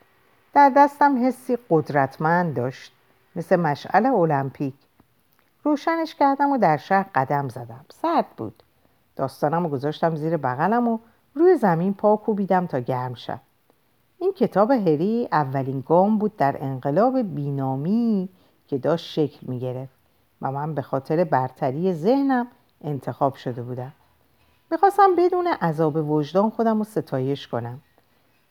در 0.53 0.71
دستم 0.75 1.25
حسی 1.27 1.57
قدرتمند 1.69 2.55
داشت. 2.55 2.93
مثل 3.36 3.55
مشعل 3.55 4.05
المپیک. 4.05 4.74
روشنش 5.63 6.15
کردم 6.15 6.51
و 6.51 6.57
در 6.57 6.77
شهر 6.77 7.05
قدم 7.15 7.50
زدم. 7.50 7.86
سرد 8.01 8.27
بود. 8.38 8.63
داستانم 9.21 9.63
رو 9.63 9.69
گذاشتم 9.69 10.15
زیر 10.15 10.37
بغلم 10.37 10.87
و 10.87 10.99
روی 11.33 11.57
زمین 11.57 11.93
پا 11.93 12.15
کوبیدم 12.15 12.67
تا 12.67 12.79
گرم 12.79 13.13
شد 13.13 13.39
این 14.17 14.33
کتاب 14.33 14.71
هری 14.71 15.27
اولین 15.31 15.83
گام 15.87 16.17
بود 16.17 16.37
در 16.37 16.57
انقلاب 16.59 17.21
بینامی 17.21 18.29
که 18.67 18.77
داشت 18.77 19.05
شکل 19.05 19.47
می 19.47 19.59
گرفت 19.59 19.93
و 20.41 20.51
من 20.51 20.75
به 20.75 20.81
خاطر 20.81 21.23
برتری 21.23 21.93
ذهنم 21.93 22.47
انتخاب 22.81 23.35
شده 23.35 23.61
بودم. 23.61 23.93
می‌خواستم 24.71 25.15
بدون 25.17 25.47
عذاب 25.47 26.11
وجدان 26.11 26.49
خودم 26.49 26.77
رو 26.77 26.83
ستایش 26.83 27.47
کنم. 27.47 27.81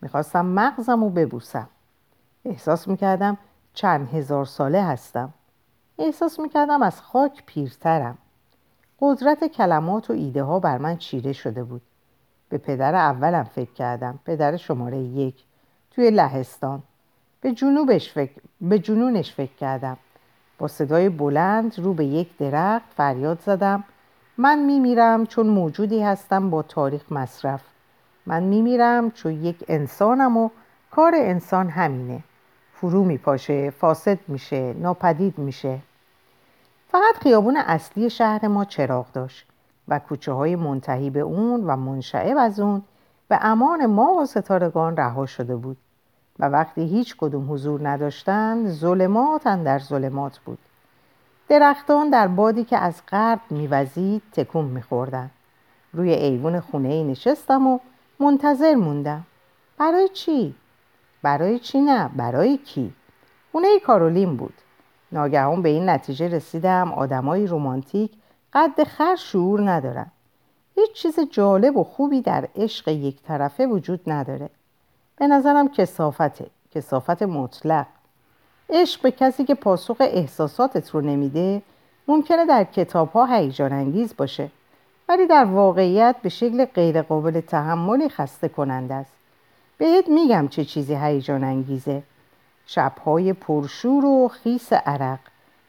می‌خواستم 0.00 0.46
مغزم 0.46 1.04
رو 1.04 1.10
ببوسم. 1.10 1.68
احساس 2.44 2.88
می‌کردم 2.88 3.38
چند 3.74 4.08
هزار 4.08 4.44
ساله 4.44 4.82
هستم. 4.82 5.34
احساس 5.98 6.40
می‌کردم 6.40 6.82
از 6.82 7.00
خاک 7.00 7.42
پیرترم. 7.46 8.18
قدرت 9.00 9.44
کلمات 9.44 10.10
و 10.10 10.12
ایده 10.12 10.42
ها 10.42 10.60
بر 10.60 10.78
من 10.78 10.96
چیره 10.96 11.32
شده 11.32 11.64
بود. 11.64 11.82
به 12.48 12.58
پدر 12.58 12.94
اولم 12.94 13.44
فکر 13.44 13.72
کردم. 13.72 14.18
پدر 14.24 14.56
شماره 14.56 14.98
یک. 14.98 15.34
توی 15.90 16.10
لهستان. 16.10 16.82
به 17.40 17.52
جنوبش 17.52 18.12
فکر... 18.12 18.32
به 18.60 18.78
جنونش 18.78 19.34
فکر 19.34 19.54
کردم. 19.54 19.96
با 20.58 20.68
صدای 20.68 21.08
بلند 21.08 21.78
رو 21.78 21.94
به 21.94 22.04
یک 22.04 22.36
درخت 22.36 22.86
فریاد 22.96 23.40
زدم. 23.40 23.84
من 24.38 24.58
میمیرم 24.58 25.26
چون 25.26 25.46
موجودی 25.46 26.02
هستم 26.02 26.50
با 26.50 26.62
تاریخ 26.62 27.12
مصرف. 27.12 27.62
من 28.26 28.42
میمیرم 28.42 29.10
چون 29.10 29.32
یک 29.32 29.64
انسانم 29.68 30.36
و 30.36 30.50
کار 30.90 31.12
انسان 31.16 31.68
همینه. 31.68 32.22
فرو 32.72 33.04
میپاشه 33.04 33.70
فاسد 33.70 34.18
میشه 34.28 34.72
ناپدید 34.72 35.38
میشه. 35.38 35.78
فقط 36.92 37.16
خیابون 37.22 37.56
اصلی 37.56 38.10
شهر 38.10 38.48
ما 38.48 38.64
چراغ 38.64 39.12
داشت 39.12 39.46
و 39.88 39.98
کوچه 39.98 40.32
های 40.32 40.56
منتهی 40.56 41.10
به 41.10 41.20
اون 41.20 41.64
و 41.64 41.76
منشعب 41.76 42.36
از 42.38 42.60
اون 42.60 42.82
به 43.28 43.38
امان 43.40 43.86
ما 43.86 44.14
و 44.14 44.26
ستارگان 44.26 44.96
رها 44.96 45.26
شده 45.26 45.56
بود 45.56 45.76
و 46.38 46.48
وقتی 46.48 46.82
هیچ 46.82 47.16
کدوم 47.16 47.52
حضور 47.52 47.88
نداشتند 47.88 48.68
ظلمات 48.68 49.44
در 49.44 49.78
ظلمات 49.78 50.38
بود 50.38 50.58
درختان 51.48 52.10
در 52.10 52.28
بادی 52.28 52.64
که 52.64 52.78
از 52.78 53.02
غرب 53.08 53.40
میوزید 53.50 54.22
تکون 54.32 54.64
میخوردن 54.64 55.30
روی 55.92 56.12
ایوون 56.12 56.60
خونه 56.60 56.88
ای 56.88 57.04
نشستم 57.04 57.66
و 57.66 57.78
منتظر 58.20 58.74
موندم 58.74 59.26
برای 59.78 60.08
چی؟ 60.08 60.54
برای 61.22 61.58
چی 61.58 61.80
نه؟ 61.80 62.10
برای 62.16 62.56
کی؟ 62.56 62.92
خونه 63.52 63.80
کارولین 63.86 64.36
بود 64.36 64.54
ناگهان 65.12 65.62
به 65.62 65.68
این 65.68 65.88
نتیجه 65.88 66.28
رسیدم 66.28 66.92
آدمای 66.92 67.46
رومانتیک 67.46 68.12
قد 68.52 68.84
خر 68.84 69.16
شعور 69.16 69.70
ندارن. 69.70 70.06
هیچ 70.74 70.92
چیز 70.92 71.20
جالب 71.30 71.76
و 71.76 71.84
خوبی 71.84 72.20
در 72.20 72.48
عشق 72.56 72.88
یک 72.88 73.22
طرفه 73.22 73.66
وجود 73.66 74.00
نداره. 74.06 74.50
به 75.16 75.26
نظرم 75.26 75.68
کسافته 75.68 76.46
کسافت 76.74 77.22
مطلق. 77.22 77.86
عشق 78.70 79.02
به 79.02 79.10
کسی 79.10 79.44
که 79.44 79.54
پاسخ 79.54 79.96
احساساتت 80.00 80.90
رو 80.90 81.00
نمیده 81.00 81.62
ممکنه 82.08 82.46
در 82.46 82.64
کتاب 82.64 83.12
ها 83.12 83.26
هیجان 83.26 83.72
انگیز 83.72 84.16
باشه 84.16 84.50
ولی 85.08 85.26
در 85.26 85.44
واقعیت 85.44 86.16
به 86.22 86.28
شکل 86.28 86.64
غیرقابل 86.64 87.40
تحملی 87.40 88.08
خسته 88.08 88.48
کننده 88.48 88.94
است. 88.94 89.12
بهت 89.78 90.08
میگم 90.08 90.48
چه 90.48 90.64
چیزی 90.64 90.94
هیجان 90.94 91.44
انگیزه. 91.44 92.02
شبهای 92.72 93.32
پرشور 93.32 94.04
و 94.04 94.28
خیس 94.28 94.72
عرق. 94.72 95.18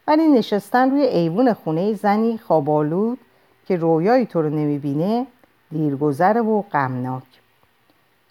ولی 0.06 0.28
نشستن 0.28 0.90
روی 0.90 1.02
ایوون 1.02 1.52
خونه 1.52 1.94
زنی 1.94 2.38
خوابالود 2.38 3.18
که 3.66 3.76
رویایی 3.76 4.26
تو 4.26 4.42
رو 4.42 4.50
نمی‌بینه 4.50 5.26
دیرگذر 5.70 6.42
و 6.42 6.62
غمناک. 6.62 7.22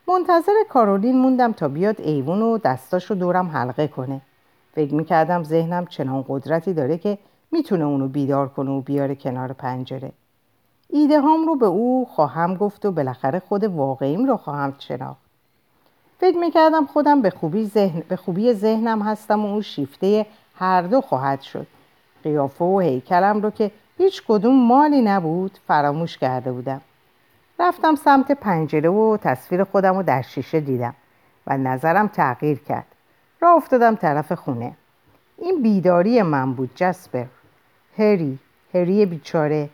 منتظر 0.08 0.54
کارولین 0.70 1.18
موندم 1.18 1.52
تا 1.52 1.68
بیاد 1.68 2.02
ایوون 2.02 2.42
و 2.42 2.58
دستاشو 2.58 3.14
دورم 3.14 3.48
حلقه 3.48 3.88
کنه. 3.88 4.22
فکر 4.76 4.94
می‌کردم 4.94 5.44
ذهنم 5.44 5.86
چنان 5.86 6.26
قدرتی 6.28 6.74
داره 6.74 6.98
که 6.98 7.18
می‌تونه 7.52 7.86
اونو 7.86 8.08
بیدار 8.08 8.48
کنه 8.48 8.72
و 8.72 8.82
بیاره 8.82 9.16
کنار 9.16 9.54
پنجره. 9.54 10.12
ایده 10.90 11.20
هام 11.20 11.46
رو 11.46 11.56
به 11.56 11.66
او 11.66 12.06
خواهم 12.06 12.56
گفت 12.56 12.86
و 12.86 12.92
بالاخره 12.92 13.40
خود 13.40 13.64
واقعیم 13.64 14.26
رو 14.26 14.38
خواهم 14.38 14.76
شناخت. 14.80 15.31
فکر 16.22 16.38
می‌کردم 16.38 16.86
خودم 16.86 17.22
به 17.22 17.30
خوبی, 17.30 17.66
ذهن، 17.66 18.04
به 18.08 18.16
خوبی 18.16 18.54
ذهنم 18.54 19.02
هستم 19.02 19.46
و 19.46 19.48
اون 19.48 19.62
شیفته 19.62 20.26
هر 20.56 20.82
دو 20.82 21.02
خواهد 21.02 21.42
شد. 21.42 21.68
قیافه 22.24 22.66
و 22.66 22.80
هیکلم 22.80 23.42
رو 23.42 23.50
که 23.50 23.72
هیچ 23.98 24.24
کدوم 24.28 24.68
مالی 24.68 25.02
نبود 25.02 25.58
فراموش 25.68 26.18
کرده 26.18 26.52
بودم. 26.52 26.82
رفتم 27.60 27.96
سمت 27.96 28.32
پنجره 28.32 28.90
و 28.90 29.18
تصویر 29.18 29.64
خودم 29.64 29.96
رو 29.96 30.04
در 30.04 30.22
شیشه 30.22 30.60
دیدم 30.60 30.96
و 31.48 31.58
نظرم 31.58 32.08
تغییر 32.08 32.60
کرد. 32.60 32.86
را 33.40 33.54
افتادم 33.54 33.96
طرف 33.96 34.32
خونه. 34.32 34.74
این 35.38 35.62
بیداری 35.62 36.22
من 36.22 36.54
بود 36.54 36.72
جسپر. 36.76 37.26
هری 37.98 38.40
هری 38.74 39.06
بیچاره. 39.06 39.70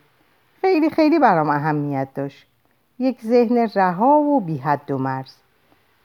خیلی 0.60 0.90
خیلی 0.90 1.18
برام 1.18 1.50
اهمیت 1.50 2.08
داشت. 2.14 2.46
یک 2.98 3.22
ذهن 3.22 3.68
رها 3.74 4.18
و 4.18 4.40
بی 4.40 4.56
حد 4.56 4.90
و 4.90 4.98
مرز. 4.98 5.34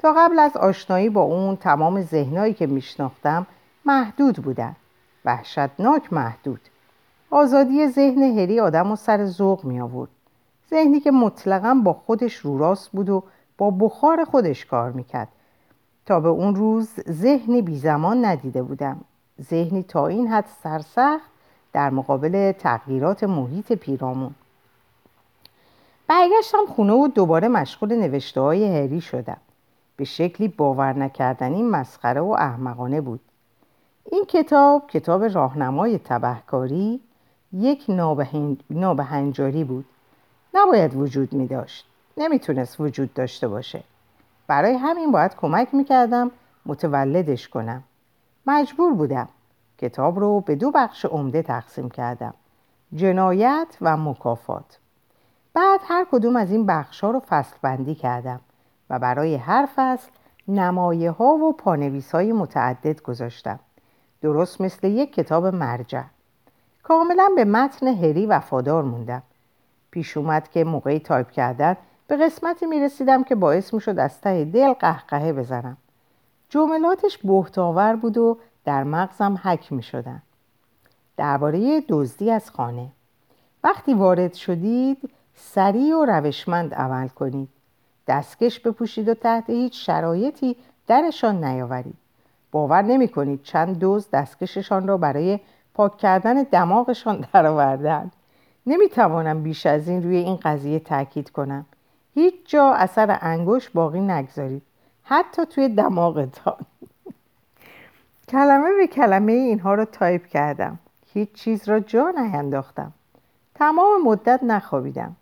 تا 0.03 0.13
قبل 0.17 0.39
از 0.39 0.57
آشنایی 0.57 1.09
با 1.09 1.21
اون 1.21 1.55
تمام 1.55 2.01
ذهنهایی 2.01 2.53
که 2.53 2.67
میشناختم 2.67 3.47
محدود 3.85 4.35
بودن. 4.35 4.75
وحشتناک 5.25 6.13
محدود. 6.13 6.59
آزادی 7.31 7.87
ذهن 7.87 8.23
هری 8.23 8.59
آدم 8.59 8.91
و 8.91 8.95
سر 8.95 9.25
ذوق 9.25 9.65
می 9.65 9.81
آورد 9.81 10.09
ذهنی 10.69 10.99
که 10.99 11.11
مطلقا 11.11 11.81
با 11.83 11.93
خودش 11.93 12.35
رو 12.35 12.57
راست 12.57 12.91
بود 12.91 13.09
و 13.09 13.23
با 13.57 13.71
بخار 13.71 14.23
خودش 14.23 14.65
کار 14.65 14.91
می‌کرد. 14.91 15.27
تا 16.05 16.19
به 16.19 16.29
اون 16.29 16.55
روز 16.55 16.89
ذهنی 17.09 17.61
بی 17.61 17.77
زمان 17.77 18.25
ندیده 18.25 18.63
بودم. 18.63 19.01
ذهنی 19.41 19.83
تا 19.83 20.07
این 20.07 20.27
حد 20.27 20.45
سرسخت 20.63 21.29
در 21.73 21.89
مقابل 21.89 22.51
تغییرات 22.51 23.23
محیط 23.23 23.73
پیرامون. 23.73 24.35
برگشتم 26.07 26.65
خونه 26.67 26.93
و 26.93 27.07
دوباره 27.07 27.47
مشغول 27.47 27.95
نوشته 27.95 28.41
های 28.41 28.77
هری 28.77 29.01
شدم. 29.01 29.37
به 29.95 30.03
شکلی 30.03 30.47
باور 30.47 30.93
نکردنی 30.93 31.63
مسخره 31.63 32.21
و 32.21 32.35
احمقانه 32.39 33.01
بود. 33.01 33.19
این 34.11 34.25
کتاب 34.25 34.87
کتاب 34.87 35.23
راهنمای 35.23 35.97
تبهکاری 35.97 37.01
یک 37.53 37.85
نابهنجاری 38.69 39.63
بود. 39.63 39.85
نباید 40.53 40.95
وجود 40.95 41.33
می 41.33 41.47
داشت. 41.47 41.85
نمی‌تونست 42.17 42.79
وجود 42.79 43.13
داشته 43.13 43.47
باشه. 43.47 43.83
برای 44.47 44.73
همین 44.73 45.11
باید 45.11 45.35
کمک 45.35 45.73
می‌کردم 45.73 46.31
متولدش 46.65 47.47
کنم. 47.49 47.83
مجبور 48.47 48.93
بودم 48.93 49.27
کتاب 49.77 50.19
رو 50.19 50.39
به 50.39 50.55
دو 50.55 50.71
بخش 50.71 51.05
عمده 51.05 51.41
تقسیم 51.41 51.89
کردم 51.89 52.33
جنایت 52.95 53.77
و 53.81 53.97
مکافات. 53.97 54.79
بعد 55.53 55.79
هر 55.83 56.05
کدوم 56.11 56.35
از 56.35 56.51
این 56.51 56.65
بخش 56.65 57.03
ها 57.03 57.11
رو 57.11 57.19
فصل 57.19 57.55
بندی 57.61 57.95
کردم. 57.95 58.39
و 58.93 58.99
برای 58.99 59.35
هر 59.35 59.69
فصل 59.75 60.11
نمایه 60.47 61.11
ها 61.11 61.25
و 61.25 61.53
پانویس 61.53 62.11
های 62.11 62.31
متعدد 62.31 63.01
گذاشتم. 63.01 63.59
درست 64.21 64.61
مثل 64.61 64.87
یک 64.87 65.13
کتاب 65.13 65.45
مرجع. 65.45 66.03
کاملا 66.83 67.29
به 67.35 67.45
متن 67.45 67.87
هری 67.87 68.25
وفادار 68.25 68.83
موندم. 68.83 69.23
پیش 69.91 70.17
اومد 70.17 70.49
که 70.49 70.63
موقعی 70.63 70.99
تایپ 70.99 71.31
کردن 71.31 71.77
به 72.07 72.17
قسمتی 72.17 72.65
می 72.65 72.79
رسیدم 72.79 73.23
که 73.23 73.35
باعث 73.35 73.73
می 73.73 73.81
شد 73.81 73.99
از 73.99 74.21
ته 74.21 74.45
دل 74.45 74.73
قهقهه 74.73 75.33
بزنم. 75.33 75.77
جملاتش 76.49 77.17
بهتاور 77.17 77.95
بود 77.95 78.17
و 78.17 78.37
در 78.65 78.83
مغزم 78.83 79.39
حک 79.43 79.73
می 79.73 79.83
شدن 79.83 80.21
درباره 81.17 81.81
دزدی 81.89 82.31
از 82.31 82.51
خانه. 82.51 82.91
وقتی 83.63 83.93
وارد 83.93 84.33
شدید 84.33 85.09
سریع 85.35 85.95
و 85.95 86.05
روشمند 86.05 86.73
عمل 86.73 87.07
کنید. 87.07 87.49
دستکش 88.07 88.59
بپوشید 88.59 89.09
و 89.09 89.13
تحت 89.13 89.49
هیچ 89.49 89.85
شرایطی 89.85 90.55
درشان 90.87 91.43
نیاورید. 91.43 91.95
باور 92.51 92.81
نمی 92.81 93.07
کنید 93.07 93.43
چند 93.43 93.79
دزد 93.79 94.09
دستکششان 94.09 94.87
را 94.87 94.97
برای 94.97 95.39
پاک 95.73 95.97
کردن 95.97 96.43
دماغشان 96.43 97.25
درآوردند 97.33 98.11
نمی 98.65 98.89
توانم 98.89 99.43
بیش 99.43 99.65
از 99.65 99.87
این 99.87 100.03
روی 100.03 100.17
این 100.17 100.35
قضیه 100.35 100.79
تاکید 100.79 101.29
کنم. 101.29 101.65
هیچ 102.13 102.33
جا 102.45 102.73
اثر 102.73 103.17
انگشت 103.21 103.69
باقی 103.69 104.01
نگذارید. 104.01 104.61
حتی 105.03 105.45
توی 105.45 105.69
دماغتان. 105.69 106.55
کلمه 108.31 108.73
به 108.77 108.87
کلمه 108.87 109.31
اینها 109.31 109.73
رو 109.73 109.85
تایپ 109.85 110.25
کردم. 110.25 110.79
هیچ 111.13 111.31
چیز 111.33 111.69
را 111.69 111.79
جا 111.79 112.09
نینداختم. 112.09 112.93
تمام 113.55 114.01
مدت 114.03 114.43
نخوابیدم. 114.43 115.15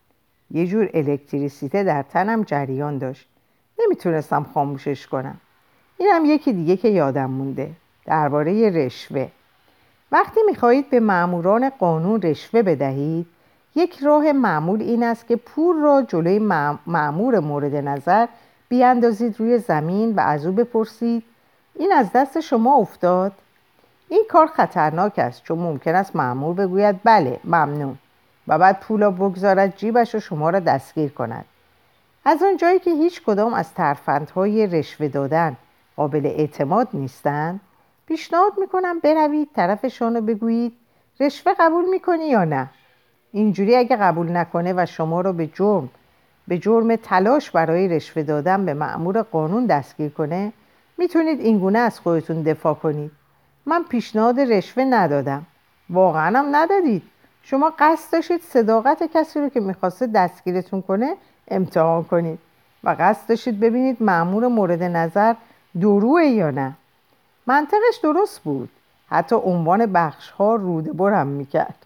یه 0.53 0.67
جور 0.67 0.89
الکتریسیته 0.93 1.83
در 1.83 2.01
تنم 2.01 2.43
جریان 2.43 2.97
داشت. 2.97 3.27
نمی‌تونستم 3.79 4.45
خاموشش 4.53 5.07
کنم. 5.07 5.37
اینم 5.97 6.25
یکی 6.25 6.53
دیگه 6.53 6.77
که 6.77 6.87
یادم 6.87 7.29
مونده. 7.29 7.71
درباره 8.05 8.69
رشوه. 8.69 9.27
وقتی 10.11 10.39
می‌خواهید 10.45 10.89
به 10.89 10.99
معموران 10.99 11.69
قانون 11.69 12.21
رشوه 12.21 12.61
بدهید 12.61 13.25
یک 13.75 13.99
راه 13.99 14.31
معمول 14.31 14.81
این 14.81 15.03
است 15.03 15.27
که 15.27 15.35
پول 15.35 15.75
را 15.81 16.01
جلوی 16.01 16.39
معمور 16.87 17.39
مورد 17.39 17.75
نظر 17.75 18.27
بیاندازید 18.69 19.39
روی 19.39 19.57
زمین 19.57 20.15
و 20.15 20.19
از 20.19 20.45
او 20.45 20.51
بپرسید 20.51 21.23
این 21.75 21.93
از 21.93 22.11
دست 22.15 22.39
شما 22.39 22.75
افتاد؟ 22.75 23.31
این 24.09 24.23
کار 24.29 24.47
خطرناک 24.47 25.19
است 25.19 25.43
چون 25.43 25.59
ممکن 25.59 25.95
است 25.95 26.15
معمور 26.15 26.55
بگوید 26.55 26.95
بله 27.03 27.39
ممنون. 27.43 27.97
و 28.47 28.57
بعد 28.57 28.79
پولا 28.79 29.11
بگذارد 29.11 29.77
جیبش 29.77 30.15
و 30.15 30.19
شما 30.19 30.49
را 30.49 30.59
دستگیر 30.59 31.09
کند. 31.09 31.45
از 32.25 32.43
آن 32.43 32.57
جایی 32.57 32.79
که 32.79 32.91
هیچ 32.91 33.21
کدام 33.23 33.53
از 33.53 33.73
ترفندهای 33.73 34.67
رشوه 34.67 35.07
دادن 35.07 35.57
قابل 35.95 36.25
اعتماد 36.25 36.87
نیستند 36.93 37.59
پیشنهاد 38.07 38.51
می‌کنم 38.59 38.99
بروید 38.99 39.49
طرفشان 39.55 40.15
رو 40.15 40.21
بگویید 40.21 40.73
رشوه 41.19 41.53
قبول 41.59 41.89
می‌کنی 41.89 42.27
یا 42.29 42.43
نه. 42.43 42.69
اینجوری 43.31 43.75
اگه 43.75 43.95
قبول 43.95 44.37
نکنه 44.37 44.73
و 44.77 44.85
شما 44.85 45.21
رو 45.21 45.33
به 45.33 45.47
جرم 45.47 45.89
به 46.47 46.57
جرم 46.57 46.95
تلاش 46.95 47.51
برای 47.51 47.87
رشوه 47.87 48.23
دادن 48.23 48.65
به 48.65 48.73
معمور 48.73 49.21
قانون 49.21 49.65
دستگیر 49.65 50.09
کنه 50.09 50.53
می‌تونید 50.97 51.39
اینگونه 51.39 51.79
از 51.79 51.99
خودتون 51.99 52.41
دفاع 52.41 52.73
کنید. 52.73 53.11
من 53.65 53.83
پیشنهاد 53.83 54.39
رشوه 54.39 54.83
ندادم. 54.83 55.45
واقعا 55.89 56.39
هم 56.39 56.55
ندادید. 56.55 57.03
شما 57.43 57.73
قصد 57.79 58.11
داشتید 58.11 58.41
صداقت 58.41 59.03
کسی 59.13 59.39
رو 59.39 59.49
که 59.49 59.59
می‌خواسته 59.59 60.07
دستگیرتون 60.07 60.81
کنه 60.81 61.15
امتحان 61.47 62.03
کنید 62.03 62.39
و 62.83 62.95
قصد 62.99 63.29
داشتید 63.29 63.59
ببینید 63.59 64.03
معمور 64.03 64.47
مورد 64.47 64.83
نظر 64.83 65.35
دروه 65.81 66.23
یا 66.23 66.51
نه. 66.51 66.73
منطقش 67.47 67.97
درست 68.03 68.39
بود. 68.39 68.69
حتی 69.09 69.35
عنوان 69.35 69.85
بخش 69.85 70.29
ها 70.29 70.55
روده 70.55 70.93
برم 70.93 71.27
می‌کرد. 71.27 71.85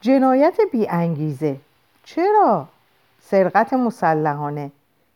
جنایت 0.00 0.56
بی 0.72 0.88
انگیزه 0.88 1.56
چرا؟ 2.04 2.68
سرقت 3.22 3.72
مسلحانه. 3.72 4.70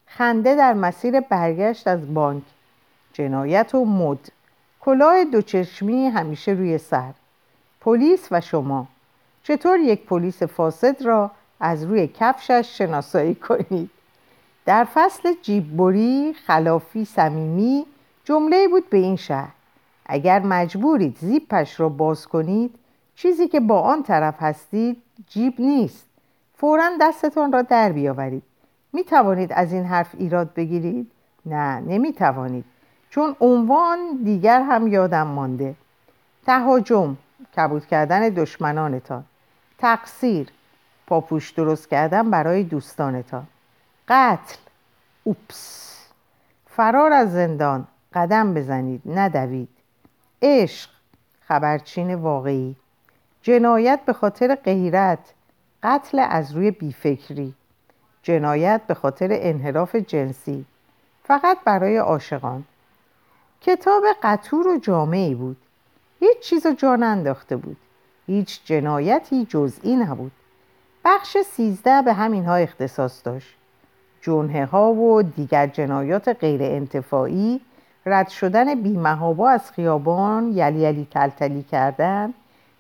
خنده 0.06 0.54
در 0.54 0.74
مسیر 0.74 1.20
برگشت 1.20 1.88
از 1.88 2.14
بانک. 2.14 2.42
جنایت 3.12 3.74
و 3.74 3.84
مد. 3.84 4.28
کلاه 4.80 5.24
دوچشمی 5.24 6.06
همیشه 6.06 6.52
روی 6.52 6.78
سر. 6.78 7.12
پلیس 7.80 8.28
و 8.30 8.40
شما. 8.40 8.86
چطور 9.48 9.78
یک 9.80 10.06
پلیس 10.06 10.42
فاسد 10.42 11.02
را 11.02 11.30
از 11.60 11.84
روی 11.84 12.06
کفشش 12.06 12.78
شناسایی 12.78 13.34
کنید؟ 13.34 13.90
در 14.66 14.84
فصل 14.94 15.34
جیببری 15.42 16.34
خلافی 16.46 17.04
صمیمی 17.04 17.86
جمله 18.24 18.68
بود 18.68 18.90
به 18.90 18.98
این 18.98 19.16
شهر. 19.16 19.52
اگر 20.06 20.38
مجبورید 20.38 21.16
زیپش 21.20 21.80
را 21.80 21.88
باز 21.88 22.26
کنید 22.26 22.74
چیزی 23.14 23.48
که 23.48 23.60
با 23.60 23.80
آن 23.80 24.02
طرف 24.02 24.34
هستید 24.38 25.02
جیب 25.28 25.54
نیست. 25.58 26.06
فورا 26.56 26.90
دستتان 27.00 27.52
را 27.52 27.62
در 27.62 27.92
بیاورید. 27.92 28.42
می 28.92 29.04
توانید 29.04 29.52
از 29.52 29.72
این 29.72 29.84
حرف 29.84 30.14
ایراد 30.18 30.54
بگیرید؟ 30.54 31.10
نه 31.46 31.80
نمی 31.80 32.12
توانید 32.12 32.64
چون 33.10 33.36
عنوان 33.40 33.98
دیگر 34.24 34.62
هم 34.62 34.86
یادم 34.86 35.26
مانده. 35.26 35.74
تهاجم 36.46 37.16
کبود 37.56 37.86
کردن 37.86 38.28
دشمنانتان. 38.28 39.24
تقصیر. 39.78 40.48
پاپوش 41.06 41.50
درست 41.50 41.88
کردن 41.88 42.30
برای 42.30 42.62
دوستانتان 42.62 43.46
قتل. 44.08 44.56
اوپس. 45.24 45.94
فرار 46.66 47.12
از 47.12 47.32
زندان. 47.32 47.86
قدم 48.12 48.54
بزنید 48.54 49.02
ندوید. 49.06 49.68
عشق. 50.42 50.90
خبرچین 51.48 52.14
واقعی. 52.14 52.76
جنایت 53.42 54.00
به 54.06 54.12
خاطر 54.12 54.54
غیرت. 54.54 55.34
قتل 55.82 56.26
از 56.30 56.52
روی 56.52 56.70
بیفکری. 56.70 57.54
جنایت 58.22 58.80
به 58.86 58.94
خاطر 58.94 59.28
انحراف 59.30 59.96
جنسی. 59.96 60.64
فقط 61.24 61.58
برای 61.64 61.96
عاشقان. 61.96 62.64
کتاب 63.60 64.04
قطور 64.22 64.68
و 64.68 64.78
جامعی 64.78 65.34
بود. 65.34 65.56
هیچ 66.20 66.38
چیز 66.38 66.66
جا 66.66 66.92
انداخته 66.92 67.56
بود. 67.56 67.76
هیچ 68.28 68.60
جنایتی 68.64 69.44
جزئی 69.44 69.96
نبود. 69.96 70.32
بخش 71.04 71.36
سیزده 71.38 72.02
به 72.02 72.12
همین 72.12 72.44
ها 72.44 72.54
اختصاص 72.54 73.22
داشت. 73.24 73.56
جنه 74.20 74.66
ها 74.66 74.92
و 74.92 75.22
دیگر 75.22 75.66
جنایات 75.66 76.28
غیر 76.28 76.62
انتفاعی 76.62 77.60
رد 78.06 78.28
شدن 78.28 78.82
بیمهابا 78.82 79.50
از 79.50 79.70
خیابان 79.70 80.52
یلی 80.54 80.78
یلی 80.78 81.08
تلتلی 81.10 81.62
کردن 81.62 82.34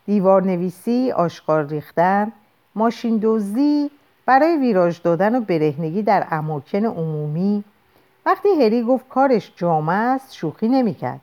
دیوار 0.06 0.42
نویسی 0.42 1.12
آشغال 1.12 1.68
ریختن 1.68 2.32
ماشین 2.74 3.20
دزدی 3.22 3.90
برای 4.26 4.56
ویراژ 4.56 5.00
دادن 5.00 5.34
و 5.34 5.40
برهنگی 5.40 6.02
در 6.02 6.26
اماکن 6.30 6.84
عمومی. 6.84 7.64
وقتی 8.26 8.48
هری 8.48 8.82
گفت 8.82 9.08
کارش 9.08 9.52
جامعه 9.56 9.96
است 9.96 10.34
شوخی 10.34 10.68
نمی‌کرد. 10.68 11.20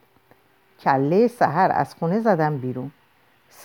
کله 0.79 1.27
سحر 1.27 1.71
از 1.71 1.95
خونه 1.95 2.19
زدم 2.19 2.57
بیرون. 2.57 2.91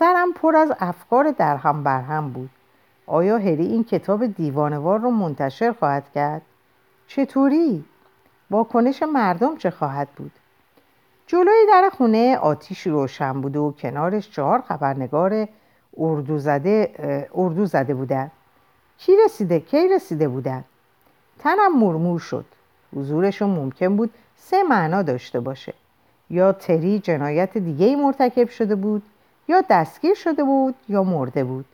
سرم 0.00 0.32
پر 0.32 0.56
از 0.56 0.72
افکار 0.80 1.30
درهم 1.30 1.82
برهم 1.82 2.30
بود 2.30 2.50
آیا 3.06 3.38
هری 3.38 3.66
این 3.66 3.84
کتاب 3.84 4.26
دیوانوار 4.26 5.00
رو 5.00 5.10
منتشر 5.10 5.72
خواهد 5.72 6.12
کرد؟ 6.14 6.42
چطوری؟ 7.06 7.84
واکنش 8.50 9.02
مردم 9.02 9.56
چه 9.56 9.70
خواهد 9.70 10.08
بود؟ 10.08 10.30
جلوی 11.26 11.66
در 11.68 11.90
خونه 11.92 12.36
آتیش 12.36 12.86
روشن 12.86 13.40
بود 13.40 13.56
و 13.56 13.74
کنارش 13.78 14.30
چهار 14.30 14.60
خبرنگار 14.60 15.48
اردو 15.96 16.38
زده, 16.38 16.94
اردو 17.34 17.66
زده 17.66 17.94
بودن 17.94 18.30
کی 18.98 19.12
رسیده؟ 19.24 19.60
کی 19.60 19.88
رسیده 19.88 20.28
بودن؟ 20.28 20.64
تنم 21.38 21.78
مرمور 21.78 22.18
شد 22.18 22.44
حضورشون 22.96 23.50
ممکن 23.50 23.96
بود 23.96 24.10
سه 24.36 24.62
معنا 24.62 25.02
داشته 25.02 25.40
باشه 25.40 25.74
یا 26.30 26.52
تری 26.52 26.98
جنایت 26.98 27.58
دیگه 27.58 27.96
مرتکب 27.96 28.48
شده 28.48 28.74
بود 28.74 29.02
یا 29.50 29.64
دستگیر 29.70 30.14
شده 30.14 30.44
بود 30.44 30.74
یا 30.88 31.02
مرده 31.02 31.44
بود. 31.44 31.64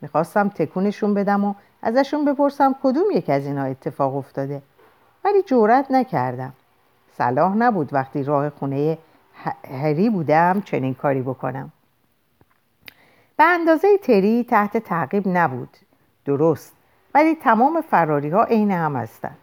می‌خواستم 0.00 0.48
تکونشون 0.48 1.14
بدم 1.14 1.44
و 1.44 1.54
ازشون 1.82 2.24
بپرسم 2.24 2.76
کدوم 2.82 3.04
یک 3.14 3.30
از 3.30 3.46
اینا 3.46 3.64
اتفاق 3.64 4.16
افتاده. 4.16 4.62
ولی 5.24 5.42
جورت 5.42 5.90
نکردم. 5.90 6.52
صلاح 7.18 7.56
نبود 7.56 7.94
وقتی 7.94 8.22
راه 8.22 8.50
خونه 8.50 8.98
هری 9.70 10.10
بودم 10.10 10.62
چنین 10.64 10.94
کاری 10.94 11.22
بکنم. 11.22 11.72
به 13.36 13.44
اندازه 13.44 13.98
تری 13.98 14.44
تحت 14.44 14.76
تعقیب 14.76 15.28
نبود. 15.28 15.76
درست. 16.24 16.72
ولی 17.14 17.34
تمام 17.34 17.80
فراری 17.80 18.28
ها 18.28 18.44
عین 18.44 18.70
هم 18.70 18.96
هستند 18.96 19.36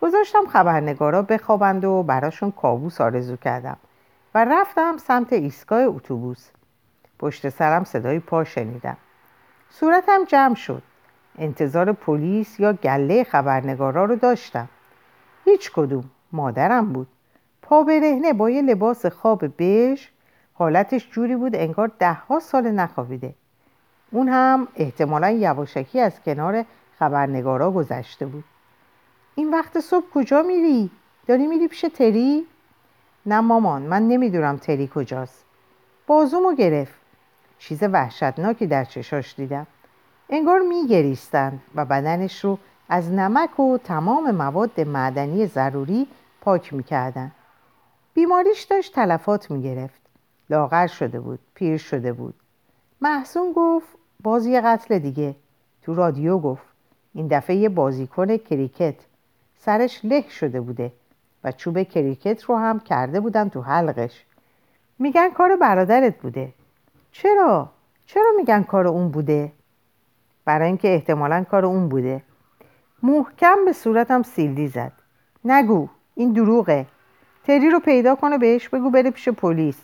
گذاشتم 0.00 0.46
خبرنگارا 0.46 1.22
بخوابند 1.22 1.84
و 1.84 2.02
براشون 2.02 2.50
کابوس 2.50 3.00
آرزو 3.00 3.36
کردم 3.36 3.76
و 4.34 4.44
رفتم 4.44 4.96
سمت 4.96 5.32
ایستگاه 5.32 5.82
اتوبوس. 5.82 6.48
پشت 7.18 7.48
سرم 7.48 7.84
صدای 7.84 8.18
پا 8.18 8.44
شنیدم. 8.44 8.96
صورتم 9.70 10.24
جمع 10.24 10.54
شد. 10.54 10.82
انتظار 11.38 11.92
پلیس 11.92 12.60
یا 12.60 12.72
گله 12.72 13.24
خبرنگارا 13.24 14.04
رو 14.04 14.16
داشتم. 14.16 14.68
هیچ 15.44 15.72
کدوم. 15.72 16.04
مادرم 16.32 16.92
بود. 16.92 17.08
پا 17.62 17.82
برهنه 17.82 18.32
با 18.32 18.50
یه 18.50 18.62
لباس 18.62 19.06
خواب 19.06 19.44
بژ 19.58 20.06
حالتش 20.54 21.10
جوری 21.10 21.36
بود 21.36 21.56
انگار 21.56 21.90
دهها 21.98 22.40
سال 22.40 22.70
نخوابیده. 22.70 23.34
اون 24.10 24.28
هم 24.28 24.68
احتمالا 24.76 25.30
یواشکی 25.30 26.00
از 26.00 26.22
کنار 26.22 26.64
خبرنگارا 26.98 27.70
گذشته 27.70 28.26
بود. 28.26 28.44
این 29.34 29.50
وقت 29.50 29.80
صبح 29.80 30.04
کجا 30.14 30.42
میری؟ 30.42 30.90
داری 31.26 31.46
میری 31.46 31.68
پیش 31.68 31.84
تری؟ 31.94 32.46
نه 33.26 33.40
مامان 33.40 33.82
من 33.82 34.08
نمی‌دونم 34.08 34.56
تری 34.56 34.90
کجاست. 34.94 35.44
بازومو 36.06 36.54
گرفت. 36.54 37.03
چیز 37.68 37.82
وحشتناکی 37.82 38.66
در 38.66 38.84
چشاش 38.84 39.34
دیدم. 39.34 39.66
انگار 40.30 40.60
میگریستند 40.60 41.62
و 41.74 41.84
بدنش 41.84 42.44
رو 42.44 42.58
از 42.88 43.12
نمک 43.12 43.60
و 43.60 43.78
تمام 43.78 44.30
مواد 44.30 44.80
معدنی 44.80 45.46
ضروری 45.46 46.06
پاک 46.40 46.74
می‌کردن. 46.74 47.32
بیماریش 48.14 48.62
داشت 48.62 48.94
تلفات 48.94 49.50
می‌گرفت. 49.50 50.00
لاغر 50.50 50.86
شده 50.86 51.20
بود 51.20 51.38
پیر 51.54 51.76
شده 51.76 52.12
بود. 52.12 52.34
محسون 53.00 53.52
گفت 53.56 53.88
بازی 54.22 54.50
یه 54.50 54.60
قتل 54.60 54.98
دیگه. 54.98 55.34
تو 55.82 55.94
رادیو 55.94 56.38
گفت 56.38 56.66
این 57.14 57.28
دفعه 57.28 57.56
یه 57.56 57.68
بازیکن 57.68 58.36
کریکت 58.36 58.94
سرش 59.58 60.04
له 60.04 60.28
شده 60.28 60.60
بوده 60.60 60.92
و 61.44 61.52
چوب 61.52 61.82
کریکت 61.82 62.44
رو 62.44 62.56
هم 62.56 62.80
کرده 62.80 63.20
بودن 63.20 63.48
تو 63.48 63.62
حلقش. 63.62 64.24
میگن 64.98 65.30
کار 65.30 65.56
برادرت 65.56 66.18
بوده. 66.18 66.52
چرا؟ 67.16 67.70
چرا 68.06 68.30
میگن 68.36 68.62
کار 68.62 68.86
اون 68.86 69.08
بوده؟ 69.08 69.52
برای 70.44 70.66
اینکه 70.66 70.94
احتمالا 70.94 71.44
کار 71.50 71.64
اون 71.64 71.88
بوده. 71.88 72.22
محکم 73.02 73.64
به 73.64 73.72
صورتم 73.72 74.22
سیلدی 74.22 74.68
زد. 74.68 74.92
نگو 75.44 75.88
این 76.14 76.32
دروغه. 76.32 76.86
تری 77.44 77.70
رو 77.70 77.80
پیدا 77.80 78.14
کنه 78.14 78.38
بهش 78.38 78.68
بگو 78.68 78.90
بره 78.90 79.10
پیش 79.10 79.28
پلیس. 79.28 79.78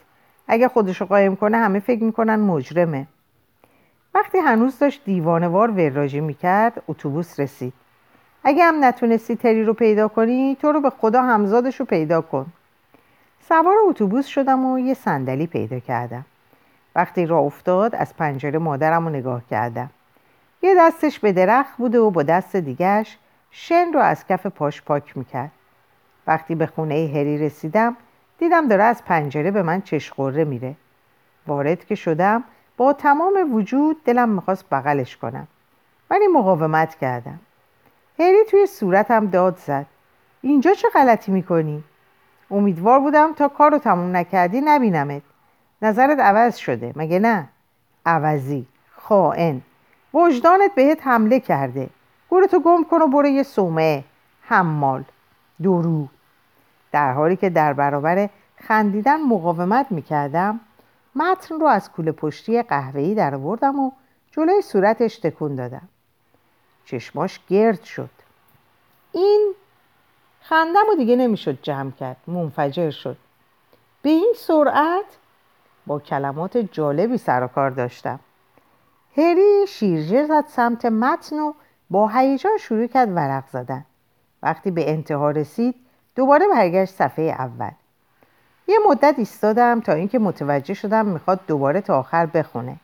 اگه 0.48 0.68
خودشو 0.68 1.04
قایم 1.04 1.36
کنه 1.36 1.56
همه 1.56 1.80
فکر 1.80 2.02
می‌کنن 2.02 2.36
مجرمه. 2.36 3.06
وقتی 4.14 4.38
هنوز 4.38 4.78
داشت 4.78 5.04
دیوانوار 5.04 5.70
وراجی 5.70 6.20
می‌کرد 6.20 6.82
اتوبوس 6.88 7.40
رسید. 7.40 7.72
اگه 8.44 8.64
هم 8.64 8.84
نتونستی 8.84 9.36
تری 9.36 9.64
رو 9.64 9.74
پیدا 9.74 10.08
کنی 10.08 10.56
تو 10.60 10.72
رو 10.72 10.80
به 10.80 10.90
خدا 10.90 11.22
همزادش 11.22 11.80
رو 11.80 11.86
پیدا 11.86 12.20
کن. 12.20 12.46
سوار 13.48 13.76
اتوبوس 13.88 14.26
شدم 14.26 14.64
و 14.64 14.78
یه 14.78 14.94
صندلی 14.94 15.46
پیدا 15.46 15.78
کردم. 15.78 16.24
وقتی 16.94 17.26
راه 17.26 17.42
افتاد 17.42 17.94
از 17.94 18.16
پنجره 18.16 18.58
مادرم 18.58 19.04
رو 19.04 19.10
نگاه 19.10 19.42
کردم. 19.50 19.90
یه 20.62 20.74
دستش 20.78 21.18
به 21.18 21.32
درخت 21.32 21.76
بوده 21.76 21.98
و 21.98 22.10
با 22.10 22.22
دست 22.22 22.56
دیگهش 22.56 23.18
شن 23.50 23.92
رو 23.92 24.00
از 24.00 24.26
کف 24.26 24.46
پاش 24.46 24.82
پاک 24.82 25.16
می‌کرد. 25.16 25.50
وقتی 26.26 26.54
به 26.54 26.66
خونه 26.66 26.94
هری 27.14 27.38
رسیدم 27.38 27.96
دیدم 28.38 28.68
داره 28.68 28.82
از 28.82 29.04
پنجره 29.04 29.50
به 29.50 29.62
من 29.62 29.80
چشقوره 29.80 30.44
میره. 30.44 30.74
وارد 31.46 31.84
که 31.84 31.94
شدم 31.94 32.44
با 32.76 32.92
تمام 32.92 33.54
وجود 33.54 34.04
دلم 34.04 34.28
می‌خواست 34.28 34.64
بغلش 34.70 35.16
کنم. 35.16 35.48
ولی 36.10 36.26
مقاومت 36.26 36.94
کردم. 36.94 37.38
هری 38.18 38.44
توی 38.50 38.66
صورتم 38.66 39.26
داد 39.26 39.56
زد. 39.56 39.86
اینجا 40.42 40.74
چه 40.74 40.88
غلطی 40.94 41.32
می‌کنی؟ 41.32 41.84
امیدوار 42.50 43.00
بودم 43.00 43.32
تا 43.32 43.48
کار 43.48 43.70
رو 43.70 43.78
تموم 43.78 44.16
نکردی 44.16 44.60
نبینمت. 44.60 45.22
نظرت 45.82 46.18
عوض 46.18 46.56
شده؟ 46.56 46.92
مگه 46.96 47.18
نه؟ 47.18 47.48
عوضی. 48.06 48.66
خائن. 48.96 49.62
وجدانت 50.14 50.74
بهت 50.74 51.06
حمله 51.06 51.40
کرده. 51.40 51.90
گورتو 52.28 52.60
گم 52.60 52.84
کن 52.84 53.02
و 53.02 53.06
برو 53.08 53.26
یه 53.26 53.42
سومه. 53.42 54.04
حمال. 54.42 55.04
درو. 55.62 56.08
در 56.92 57.12
حالی 57.12 57.36
که 57.36 57.50
در 57.50 57.72
برابر 57.72 58.28
خندیدن 58.56 59.20
مقاومت 59.22 59.86
می‌کردم 59.90 60.60
متن 61.14 61.60
رو 61.60 61.66
از 61.66 61.92
کوله 61.92 62.12
پشتی 62.12 62.62
قهوه‌ای 62.62 63.14
در 63.14 63.34
آوردم 63.34 63.80
و 63.80 63.92
جلوی 64.30 64.62
صورتش 64.62 65.18
تکون 65.18 65.54
دادم. 65.54 65.88
چشماش 66.84 67.40
گرد 67.48 67.84
شد. 67.84 68.10
این 69.12 69.52
خندم 70.40 70.84
و 70.92 70.94
دیگه 70.96 71.16
نمی‌شد 71.16 71.58
جمع 71.62 71.90
کرد. 71.90 72.16
منفجر 72.26 72.90
شد. 72.90 73.16
به 74.02 74.10
این 74.10 74.34
سرعت 74.36 75.04
با 75.86 75.98
کلمات 75.98 76.56
جالبی 76.58 77.18
سر 77.18 77.44
و 77.44 77.46
کار 77.46 77.70
داشتم. 77.70 78.20
هری 79.16 79.66
شیرجه 79.68 80.26
زد 80.26 80.44
سمت 80.46 80.84
متن 80.84 81.38
و 81.38 81.52
با 81.90 82.08
هیجان 82.08 82.56
شروع 82.56 82.86
کرد 82.86 83.16
ورق 83.16 83.44
زدن. 83.52 83.84
وقتی 84.42 84.70
به 84.70 84.90
انتها 84.90 85.30
رسید 85.30 85.74
دوباره 86.16 86.46
برگشت 86.52 86.94
صفحه 86.94 87.24
اول. 87.24 87.70
یه 88.68 88.78
مدت 88.88 89.14
ایستادم 89.18 89.80
تا 89.80 89.92
اینکه 89.92 90.18
متوجه 90.18 90.74
شدم 90.74 91.06
می‌خواد 91.06 91.40
دوباره 91.46 91.80
تا 91.80 91.98
آخر 91.98 92.26
بخونه. 92.26 92.76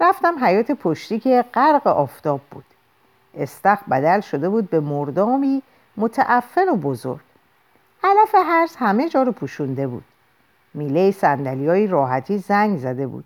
رفتم 0.00 0.44
حیات 0.44 0.72
پشتی 0.72 1.20
که 1.20 1.44
غرق 1.54 1.86
آفتاب 1.86 2.40
بود. 2.50 2.64
استخ 3.34 3.78
بدل 3.90 4.20
شده 4.20 4.48
بود 4.48 4.70
به 4.70 4.80
مردامی 4.80 5.62
متعفن 5.96 6.68
و 6.68 6.76
بزرگ. 6.76 7.20
علف 8.04 8.34
هرز 8.34 8.76
همه 8.76 9.08
جا 9.08 9.22
رو 9.22 9.32
پوشونده 9.32 9.86
بود. 9.86 10.04
میله 10.74 11.10
سندلی 11.10 11.86
راحتی 11.86 12.38
زنگ 12.38 12.78
زده 12.78 13.06
بود. 13.06 13.24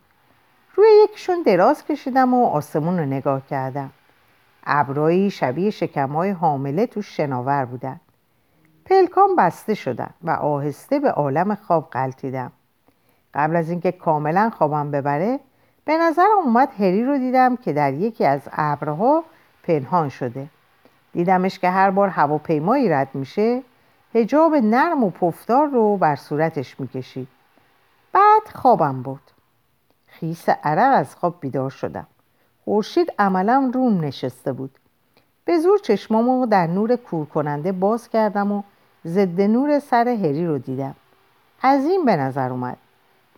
روی 0.75 0.89
یکیشون 1.05 1.43
دراز 1.43 1.85
کشیدم 1.85 2.35
و 2.35 2.47
آسمون 2.47 2.99
رو 2.99 3.07
نگاه 3.07 3.47
کردم. 3.47 3.91
ابرایی 4.67 5.31
شبیه 5.31 5.71
شکمهای 5.71 6.31
حامله 6.31 6.87
تو 6.87 7.03
شناور 7.03 7.65
بودن. 7.65 8.01
پلکان 8.85 9.37
بسته 9.39 9.75
شدن 9.75 10.11
و 10.23 10.31
آهسته 10.31 10.99
به 10.99 11.11
عالم 11.11 11.55
خواب 11.55 11.89
قلتیدم. 11.91 12.53
قبل 13.35 13.57
از 13.57 13.71
اینکه 13.71 13.93
کاملا 13.93 14.51
خوابم 14.51 14.91
ببره 14.91 15.41
به 15.85 15.99
نظرم 15.99 16.39
اومد 16.45 16.69
هری 16.79 17.05
رو 17.05 17.19
دیدم 17.19 17.57
که 17.57 17.73
در 17.73 17.95
یکی 17.95 18.25
از 18.25 18.41
ابرها 18.53 19.25
پنهان 19.63 20.09
شده. 20.09 20.47
دیدمش 21.13 21.59
که 21.59 21.71
هر 21.71 21.91
بار 21.91 22.09
هواپیمایی 22.09 22.89
رد 22.89 23.09
میشه 23.15 23.63
هجاب 24.15 24.55
نرم 24.55 25.05
و 25.05 25.11
پفدار 25.11 25.67
رو 25.67 25.97
بر 25.97 26.17
صورتش 26.17 26.81
می‌کشید. 26.81 27.29
بعد 28.39 28.57
خوابم 28.57 29.03
بود. 29.03 29.21
خیس 30.07 30.49
عرق 30.49 30.99
از 30.99 31.17
خواب 31.17 31.37
بیدار 31.41 31.71
شدم. 31.71 32.07
خورشید 32.65 33.13
عملا 33.19 33.71
روم 33.75 34.01
نشسته 34.01 34.53
بود. 34.53 34.79
به 35.45 35.59
زور 35.59 35.79
چشمامو 35.79 36.47
در 36.47 36.67
نور 36.67 36.97
کور 36.97 37.27
کننده 37.27 37.73
باز 37.73 38.09
کردم 38.09 38.53
و 38.53 38.63
ضد 39.07 39.41
نور 39.41 39.79
سر 39.79 40.09
هری 40.09 40.47
رو 40.47 40.59
دیدم. 40.59 40.95
عظیم 41.63 42.05
به 42.05 42.17
نظر 42.17 42.51
اومد. 42.51 42.77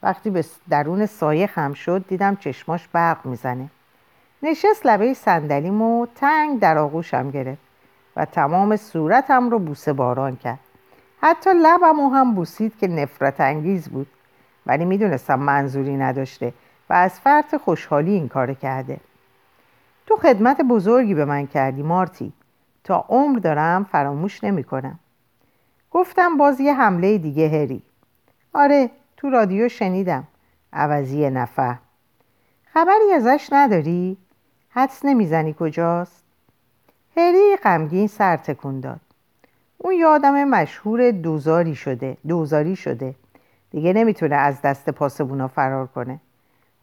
وقتی 0.02 0.30
به 0.30 0.44
درون 0.70 1.06
سایه 1.06 1.46
خم 1.46 1.72
شد 1.72 2.04
دیدم 2.08 2.36
چشماش 2.36 2.88
برق 2.88 3.26
می‌زنه. 3.26 3.70
نشست 4.42 4.86
لبه 4.86 5.14
صندلیمو 5.14 6.06
تنگ 6.14 6.60
در 6.60 6.78
آغوشم 6.78 7.30
گرفت 7.30 7.62
و 8.16 8.24
تمام 8.24 8.76
صورتم 8.76 9.50
رو 9.50 9.58
بوسه 9.58 9.92
باران 9.92 10.36
کرد. 10.36 10.60
حتی 11.22 11.50
لبمو 11.62 12.08
هم 12.08 12.34
بوسید 12.34 12.78
که 12.78 12.88
نفرت 12.88 13.40
انگیز 13.40 13.88
بود. 13.88 14.06
ولی 14.66 14.84
می‌دونستم 14.84 15.38
منظوری 15.38 15.96
نداشته 15.96 16.52
و 16.90 16.92
از 16.92 17.20
فرط 17.20 17.56
خوشحالی 17.56 18.10
این 18.10 18.28
کار 18.28 18.54
کرده. 18.54 19.00
تو 20.06 20.16
خدمت 20.16 20.60
بزرگی 20.60 21.14
به 21.14 21.24
من 21.24 21.46
کردی 21.46 21.82
مارتی. 21.82 22.32
تا 22.84 23.04
عمر 23.08 23.38
دارم 23.38 23.84
فراموش 23.84 24.44
نمی 24.44 24.64
کنم. 24.64 24.98
گفتم 25.90 26.36
باز 26.36 26.60
یه 26.60 26.74
حمله 26.74 27.18
دیگه 27.18 27.48
هری. 27.48 27.82
آره 28.54 28.90
تو 29.16 29.30
رادیو 29.30 29.68
شنیدم. 29.68 30.24
عوضی 30.72 31.30
نفع. 31.30 31.74
خبری 32.72 33.12
ازش 33.14 33.48
نداری؟ 33.52 34.16
حدس 34.70 35.04
نمی‌زنی 35.04 35.54
کجاست؟ 35.58 36.24
هری 37.16 37.56
غمگین 37.64 38.06
سر 38.06 38.36
تکون 38.36 38.80
داد. 38.80 39.00
اون 39.78 39.94
یه 39.94 40.06
آدم 40.06 40.44
مشهور 40.44 41.10
دوزاری 41.10 41.74
شده 41.74 42.16
دوزاری 42.28 42.76
شده. 42.76 43.14
دیگه 43.70 43.92
نمی‌تونه 43.92 44.36
از 44.36 44.62
دست 44.62 44.90
پاسبونا 44.90 45.48
فرار 45.48 45.86
کنه. 45.86 46.20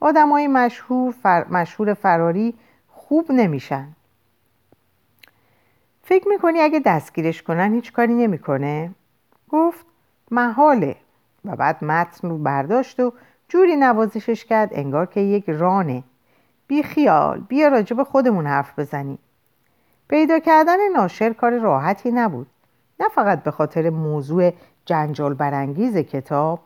آدمای 0.00 0.46
مشهور 0.46 1.46
مشهور 1.50 1.94
فراری 1.94 2.54
خوب 2.88 3.32
نمیشن. 3.32 3.88
فکر 6.02 6.28
می‌کنی 6.28 6.60
اگه 6.60 6.80
دستگیرش 6.80 7.42
کنن 7.42 7.74
هیچ 7.74 7.92
کاری 7.92 8.14
نمی‌کنه؟ 8.14 8.90
گفت 9.48 9.86
محاله. 10.30 10.96
و 11.44 11.56
بعد 11.56 11.84
متن 11.84 12.28
رو 12.28 12.38
برداشت 12.38 13.00
و 13.00 13.12
جوری 13.48 13.76
نوازشش 13.76 14.44
کرد 14.44 14.68
انگار 14.72 15.06
که 15.06 15.20
یک 15.20 15.50
رانه. 15.50 16.02
بی 16.66 16.82
خیال 16.82 17.40
بیا 17.40 17.68
راجب 17.68 18.02
خودمون 18.02 18.46
حرف 18.46 18.78
بزنیم 18.78 19.18
پیدا 20.08 20.38
کردن 20.38 20.88
ناشر 20.96 21.32
کار 21.32 21.58
راحتی 21.58 22.10
نبود. 22.10 22.46
نه 23.00 23.08
فقط 23.08 23.42
به 23.42 23.50
خاطر 23.50 23.90
موضوع 23.90 24.52
جنجال 24.84 25.34
برانگیز 25.34 25.96
کتاب 25.96 26.60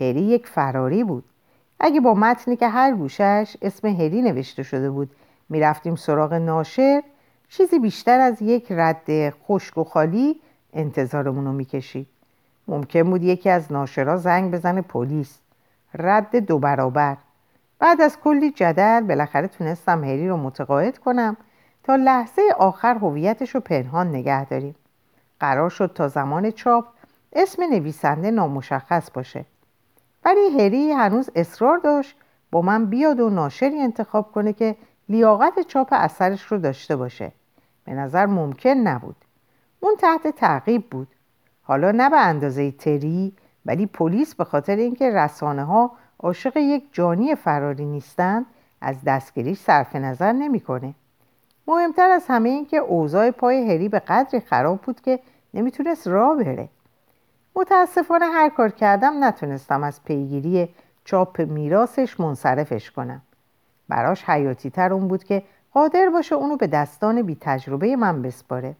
هری 0.00 0.20
یک 0.20 0.46
فراری 0.46 1.04
بود. 1.04 1.24
اگه 1.80 2.00
با 2.00 2.14
متنی 2.14 2.56
که 2.56 2.68
هر 2.68 2.94
گوشش 2.94 3.56
اسم 3.62 3.88
هری 3.88 4.22
نوشته 4.22 4.62
شده 4.62 4.90
بود 4.90 5.10
می‌رفتیم 5.48 5.96
سراغ 5.96 6.32
ناشر 6.32 7.02
چیزی 7.48 7.78
بیشتر 7.78 8.20
از 8.20 8.42
یک 8.42 8.66
رد 8.70 9.30
خشک 9.30 9.78
و 9.78 9.84
خالی 9.84 10.40
انتظارمون 10.72 11.44
رو 11.44 11.52
می‌کشید. 11.52 12.06
ممکن 12.68 13.02
بود 13.02 13.22
یکی 13.22 13.50
از 13.50 13.72
ناشرها 13.72 14.16
زنگ 14.16 14.50
بزنه 14.50 14.82
پلیس. 14.82 15.38
رد 15.94 16.36
دو 16.36 16.58
برابر. 16.58 17.16
بعد 17.78 18.00
از 18.00 18.18
کلی 18.20 18.50
جدل 18.50 19.00
بالاخره 19.00 19.48
تونستم 19.48 20.04
هری 20.04 20.28
رو 20.28 20.36
متقاعد 20.36 20.98
کنم 20.98 21.36
تا 21.84 21.96
لحظه 21.96 22.42
آخر 22.58 22.94
هویتش 22.94 23.54
رو 23.54 23.60
پنهان 23.60 24.08
نگه 24.08 24.44
داریم. 24.44 24.74
قرار 25.40 25.70
شد 25.70 25.92
تا 25.94 26.08
زمان 26.08 26.50
چاپ 26.50 26.84
اسم 27.32 27.62
نویسنده 27.62 28.30
نامشخص 28.30 29.10
باشه. 29.10 29.44
ولی 30.24 30.60
هری 30.60 30.92
هنوز 30.92 31.30
اصرار 31.34 31.78
داشت 31.78 32.16
با 32.50 32.62
من 32.62 32.86
بیاد 32.86 33.20
و 33.20 33.30
ناشری 33.30 33.80
انتخاب 33.80 34.32
کنه 34.32 34.52
که 34.52 34.76
لیاقت 35.08 35.60
چاپ 35.60 35.88
اثرش 35.90 36.42
رو 36.42 36.58
داشته 36.58 36.96
باشه. 36.96 37.32
به 37.84 37.92
نظر 37.92 38.26
ممکن 38.26 38.70
نبود. 38.70 39.16
اون 39.80 39.96
تحت 39.98 40.28
تعقیب 40.28 40.90
بود. 40.90 41.08
حالا 41.62 41.90
نه 41.90 42.10
به 42.10 42.20
اندازه 42.20 42.70
تری 42.70 43.32
ولی 43.66 43.86
پلیس 43.86 44.34
به 44.34 44.44
خاطر 44.44 44.76
اینکه 44.76 45.10
رسانه 45.10 45.64
ها 45.64 45.92
عاشق 46.18 46.56
یک 46.56 46.84
جانی 46.92 47.34
فراری 47.34 47.84
نیستند 47.84 48.46
از 48.80 48.96
دستگیریش 49.06 49.58
صرف 49.58 49.96
نظر 49.96 50.32
نمی‌کنه. 50.32 50.94
مهمتر 51.66 52.10
از 52.10 52.24
همه 52.28 52.48
این 52.48 52.66
که 52.66 52.76
اوضاع 52.76 53.30
پای 53.30 53.70
هری 53.70 53.88
به 53.88 53.98
قدری 53.98 54.40
خراب 54.40 54.80
بود 54.80 55.00
که 55.00 55.20
نمی‌تونست 55.54 56.06
راه 56.06 56.36
بره. 56.36 56.68
متاسفانه 57.58 58.26
هر 58.26 58.48
کار 58.48 58.70
کردم 58.70 59.24
نتونستم 59.24 59.82
از 59.82 60.04
پیگیری 60.04 60.68
چاپ 61.04 61.40
میراسش 61.40 62.20
منصرفش 62.20 62.90
کنم. 62.90 63.22
براش 63.88 64.24
حیاتی 64.24 64.70
تر 64.70 64.92
اون 64.92 65.08
بود 65.08 65.24
که 65.24 65.42
قادر 65.72 66.08
باشه 66.08 66.34
اونو 66.34 66.56
به 66.56 66.66
دستان 66.66 67.22
بی 67.22 67.36
تجربه 67.40 67.96
من 67.96 68.22
بسپاره. 68.22 68.74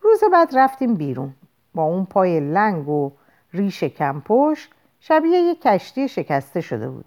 روز 0.00 0.20
بعد 0.32 0.58
رفتیم 0.58 0.94
بیرون. 0.94 1.34
با 1.74 1.82
اون 1.82 2.04
پای 2.04 2.40
لنگ 2.40 2.88
و 2.88 3.12
ریش 3.52 3.84
کمپوش 3.84 4.68
شبیه 5.00 5.38
یک 5.38 5.62
کشتی 5.62 6.08
شکسته 6.08 6.60
شده 6.60 6.88
بود. 6.88 7.04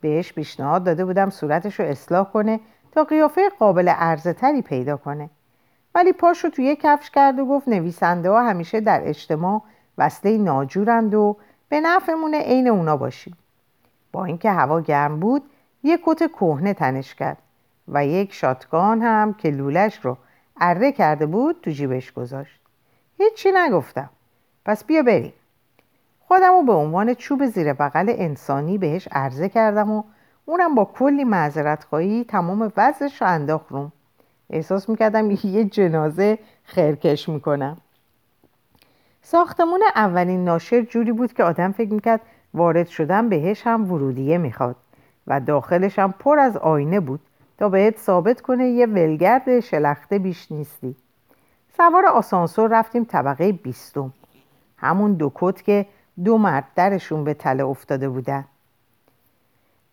بهش 0.00 0.32
پیشنهاد 0.32 0.84
داده 0.84 1.04
بودم 1.04 1.30
صورتش 1.30 1.80
رو 1.80 1.86
اصلاح 1.86 2.24
کنه 2.24 2.60
تا 2.92 3.04
قیافه 3.04 3.48
قابل 3.58 3.88
عرضه 3.88 4.32
تری 4.32 4.62
پیدا 4.62 4.96
کنه. 4.96 5.30
ولی 5.94 6.12
پاش 6.12 6.44
رو 6.44 6.50
توی 6.50 6.76
کفش 6.82 7.10
کرد 7.10 7.38
و 7.38 7.46
گفت 7.46 7.68
نویسنده 7.68 8.30
ها 8.30 8.42
همیشه 8.42 8.80
در 8.80 9.08
اجتماع 9.08 9.62
وصله 9.98 10.38
ناجورند 10.38 11.14
و 11.14 11.36
به 11.68 11.80
نفعمونه 11.80 12.40
عین 12.40 12.68
اونا 12.68 12.96
باشیم. 12.96 13.36
با 14.12 14.24
اینکه 14.24 14.50
هوا 14.50 14.80
گرم 14.80 15.20
بود 15.20 15.42
یک 15.82 16.00
کت 16.04 16.32
کهنه 16.32 16.74
تنش 16.74 17.14
کرد 17.14 17.38
و 17.88 18.06
یک 18.06 18.32
شاتگان 18.32 19.02
هم 19.02 19.34
که 19.34 19.50
لولش 19.50 19.98
رو 20.04 20.16
اره 20.60 20.92
کرده 20.92 21.26
بود 21.26 21.60
تو 21.62 21.70
جیبش 21.70 22.12
گذاشت. 22.12 22.60
هیچی 23.18 23.52
نگفتم. 23.54 24.10
پس 24.64 24.84
بیا 24.84 25.02
بریم. 25.02 25.32
خودم 26.20 26.52
رو 26.52 26.62
به 26.62 26.72
عنوان 26.72 27.14
چوب 27.14 27.46
زیر 27.46 27.72
بغل 27.72 28.14
انسانی 28.16 28.78
بهش 28.78 29.08
عرضه 29.12 29.48
کردم 29.48 29.90
و 29.90 30.02
اونم 30.44 30.74
با 30.74 30.84
کلی 30.84 31.24
معذرت 31.24 31.84
خواهی 31.84 32.24
تمام 32.24 32.72
وزش 32.76 33.22
رو 33.22 33.28
انداخت 33.28 33.66
روم. 33.68 33.92
احساس 34.50 34.88
می‌کردم 34.88 35.30
یه 35.30 35.64
جنازه 35.64 36.38
خرکش 36.64 37.28
می‌کنم. 37.28 37.76
ساختمون 39.22 39.82
اولین 39.94 40.44
ناشر 40.44 40.80
جوری 40.80 41.12
بود 41.12 41.32
که 41.32 41.44
آدم 41.44 41.72
فکر 41.72 41.92
می‌کرد 41.92 42.20
وارد 42.54 42.88
شدن 42.88 43.28
بهش 43.28 43.66
هم 43.66 43.92
ورودیه 43.92 44.38
می‌خواد 44.38 44.76
و 45.26 45.40
داخلش 45.40 45.98
هم 45.98 46.14
پر 46.18 46.38
از 46.38 46.56
آینه 46.56 47.00
بود 47.00 47.20
تا 47.58 47.68
بهت 47.68 47.98
ثابت 47.98 48.40
کنه 48.40 48.68
یه 48.68 48.86
ولگرد 48.86 49.60
شلخته 49.60 50.18
بیش 50.18 50.52
نیستی. 50.52 50.96
سوار 51.76 52.06
آسانسور 52.06 52.70
رفتیم 52.78 53.04
طبقه 53.04 53.52
بیستم. 53.52 54.12
همون 54.76 55.14
دو 55.14 55.32
کت 55.34 55.62
که 55.62 55.86
دو 56.24 56.38
مرد 56.38 56.64
درشون 56.74 57.24
به 57.24 57.34
تله 57.34 57.64
افتاده 57.64 58.08
بودن. 58.08 58.44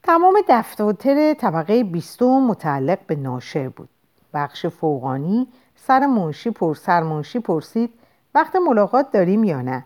تمام 0.04 0.34
دفتر 0.50 1.34
طبقه 1.34 1.84
بیستم 1.84 2.26
متعلق 2.26 3.00
به 3.08 3.15
ناشر 3.15 3.70
بود. 3.70 3.89
بخش 4.34 4.65
فوقانی 4.65 5.48
سر 5.76 6.06
منشی 6.06 6.52
پر 6.52 6.76
سر 6.76 7.04
منشی 7.04 7.39
پرسید 7.39 7.94
وقت 8.36 8.56
ملاقات 8.56 9.12
داریم 9.12 9.44
یا 9.44 9.62
نه؟ 9.62 9.84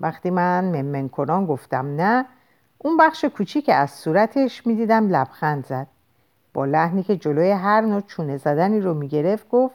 وقتی 0.00 0.30
من 0.30 0.64
ممن 0.64 1.08
کنان 1.08 1.46
گفتم 1.46 1.96
نه 1.96 2.26
اون 2.78 2.96
بخش 2.96 3.24
کوچیک 3.24 3.68
از 3.68 3.90
صورتش 3.90 4.66
می‌دیدم 4.66 5.08
لبخند 5.08 5.66
زد. 5.66 5.86
با 6.54 6.64
لحنی 6.64 7.02
که 7.02 7.16
جلوی 7.16 7.50
هر 7.50 7.80
نوع 7.80 8.00
چونه 8.00 8.36
زدنی 8.36 8.80
رو 8.80 8.94
می‌گرفت 8.94 9.48
گفت 9.48 9.74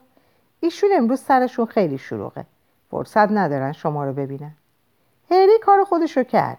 ایشون 0.60 0.90
امروز 0.98 1.20
سرشون 1.20 1.66
خیلی 1.66 1.98
شلوغه. 1.98 2.46
فرصت 2.92 3.32
ندارن 3.32 3.72
شما 3.72 4.06
رو 4.06 4.14
ببینن. 4.14 4.52
هری 5.32 5.60
کار 5.62 5.84
خودش 5.84 6.18
رو 6.18 6.24
کرد. 6.24 6.58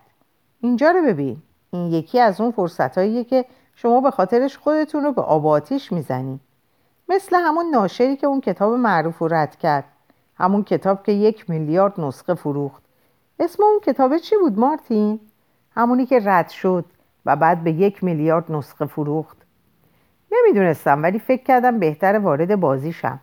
اینجا 0.60 0.90
رو 0.90 1.02
ببین. 1.02 1.42
این 1.70 1.86
یکی 1.86 2.20
از 2.20 2.40
اون 2.40 2.50
فرصتهاییه 2.50 3.24
که 3.24 3.44
شما 3.74 4.00
به 4.00 4.10
خاطرش 4.10 4.58
خودتون 4.58 5.04
رو 5.04 5.12
به 5.12 5.22
آباتیش 5.22 5.92
می‌زنی. 5.92 6.40
مثل 7.08 7.36
همون 7.36 7.70
ناشری 7.70 8.16
که 8.16 8.26
اون 8.26 8.40
کتاب 8.40 8.72
معروف 8.72 9.18
رو 9.18 9.28
رد 9.28 9.56
کرد. 9.56 9.84
همون 10.40 10.64
کتاب 10.64 11.02
که 11.02 11.12
یک 11.12 11.50
میلیارد 11.50 12.00
نسخه 12.00 12.34
فروخت. 12.34 12.82
اسم 13.40 13.62
اون 13.62 13.80
کتابه 13.80 14.18
چی 14.18 14.36
بود 14.36 14.58
مارتین؟ 14.58 15.20
همونی 15.76 16.06
که 16.06 16.20
رد 16.24 16.48
شد 16.48 16.84
و 17.26 17.36
بعد 17.36 17.64
به 17.64 17.72
یک 17.72 18.04
میلیارد 18.04 18.52
نسخه 18.52 18.86
فروخت. 18.86 19.36
نمی‌دونستم 20.32 21.02
ولی 21.02 21.18
فکر 21.18 21.42
کردم 21.42 21.78
بهتر 21.78 22.18
وارد 22.18 22.60
بازیشم 22.60 23.20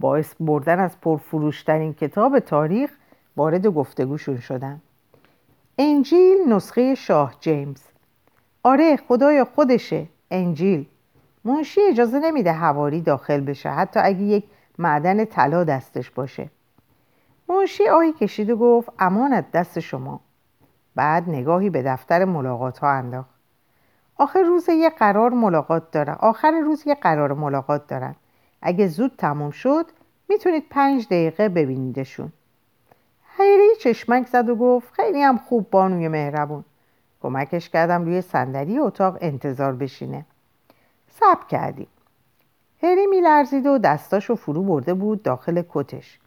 باعث 0.00 0.34
بردن 0.40 0.80
از 0.80 1.00
پرفروشترین 1.00 1.94
کتاب 1.94 2.38
تاریخ 2.38 2.90
وارد 3.36 3.66
گفتگوشون 3.66 4.40
شدم. 4.40 4.80
انجیل 5.78 6.38
نسخه 6.48 6.94
شاه 6.94 7.34
جیمز. 7.40 7.82
آره 8.62 8.96
خدایا 8.96 9.44
خودشه 9.44 10.06
انجیل. 10.30 10.86
منشی 11.44 11.80
اجازه 11.80 12.18
نمیده 12.18 12.52
هواری 12.52 13.00
داخل 13.00 13.40
بشه 13.40 13.70
حتی 13.70 14.00
اگه 14.00 14.22
یک 14.22 14.44
معدن 14.78 15.24
طلا 15.24 15.64
دستش 15.64 16.10
باشه. 16.10 16.50
منشی 17.48 17.88
آهی 17.88 18.12
کشید 18.12 18.50
و 18.50 18.56
گفت 18.56 18.88
امانت 18.98 19.50
دست 19.50 19.80
شما. 19.80 20.20
بعد 20.94 21.28
نگاهی 21.28 21.70
به 21.70 21.82
دفتر 21.82 22.24
ملاقات 22.24 22.78
ها 22.78 22.90
انداخت. 22.90 23.30
آخر 24.16 24.42
روز 24.42 24.68
یه 24.68 24.90
قرار 24.90 25.30
ملاقات 25.30 25.90
دارن 25.90 26.16
آخر 26.20 26.50
روز 26.50 26.86
یه 26.86 26.94
قرار 26.94 27.32
ملاقات 27.32 27.86
دارن 27.86 28.14
اگه 28.62 28.86
زود 28.86 29.12
تموم 29.18 29.50
شد 29.50 29.86
می‌تونید 30.28 30.64
پنج 30.70 31.06
دقیقه 31.06 31.48
ببینیدشون. 31.48 32.32
حیری 33.38 33.76
چشمک 33.80 34.26
زد 34.26 34.48
و 34.48 34.56
گفت 34.56 34.92
خیلی 34.92 35.22
هم 35.22 35.38
خوب 35.38 35.70
بانوی 35.70 36.08
مهربون. 36.08 36.64
کمکش 37.22 37.68
کردم 37.68 38.04
روی 38.04 38.22
صندلی 38.22 38.78
اتاق 38.78 39.18
انتظار 39.20 39.72
بشینه. 39.72 40.24
سب 41.08 41.48
کردیم. 41.48 41.88
هری 42.82 43.06
میلرزید 43.06 43.66
و 43.66 43.78
دستاشو 43.78 44.34
فرو 44.34 44.62
برده 44.62 44.94
بود 44.94 45.22
داخل 45.22 45.62
کتش. 45.68 46.18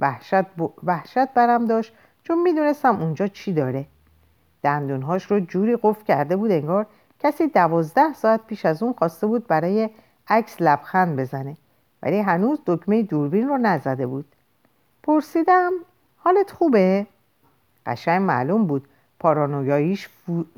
وحشت, 0.00 0.46
وحشت 0.84 1.34
برم 1.34 1.66
داشت 1.66 1.92
چون 2.22 2.42
می‌دونستم 2.42 3.00
اونجا 3.00 3.26
چی 3.26 3.52
داره. 3.52 3.86
دندونهاش 4.62 5.24
رو 5.24 5.40
جوری 5.40 5.78
قفل 5.82 6.04
کرده 6.04 6.36
بود 6.36 6.50
انگار 6.50 6.86
کسی 7.18 7.46
دوازده 7.46 8.12
ساعت 8.12 8.46
پیش 8.46 8.66
از 8.66 8.82
اون 8.82 8.92
خواسته 8.92 9.26
بود 9.26 9.46
برای 9.46 9.90
عکس 10.28 10.56
لبخند 10.60 11.20
بزنه 11.20 11.56
ولی 12.02 12.20
هنوز 12.20 12.58
دکمه 12.66 13.02
دوربین 13.02 13.48
رو 13.48 13.58
نزده 13.58 14.06
بود. 14.06 14.24
پرسیدم 15.02 15.72
حالت 16.16 16.50
خوبه؟ 16.50 17.06
قشنگ 17.86 18.22
معلوم 18.22 18.66
بود 18.66 18.88
پارانویاییش 19.18 20.08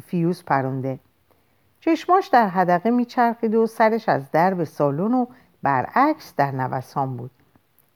فیوز 0.07 0.45
پرونده. 0.45 0.99
چشماش 1.81 2.29
در 2.29 2.49
حدقه 2.49 2.91
میچرخید 2.91 3.55
و 3.55 3.67
سرش 3.67 4.09
از 4.09 4.31
درب 4.31 4.65
سالن 4.65 5.15
و 5.15 5.27
برعکس 5.63 6.35
در 6.37 6.51
نوسان 6.51 7.17
بود. 7.17 7.31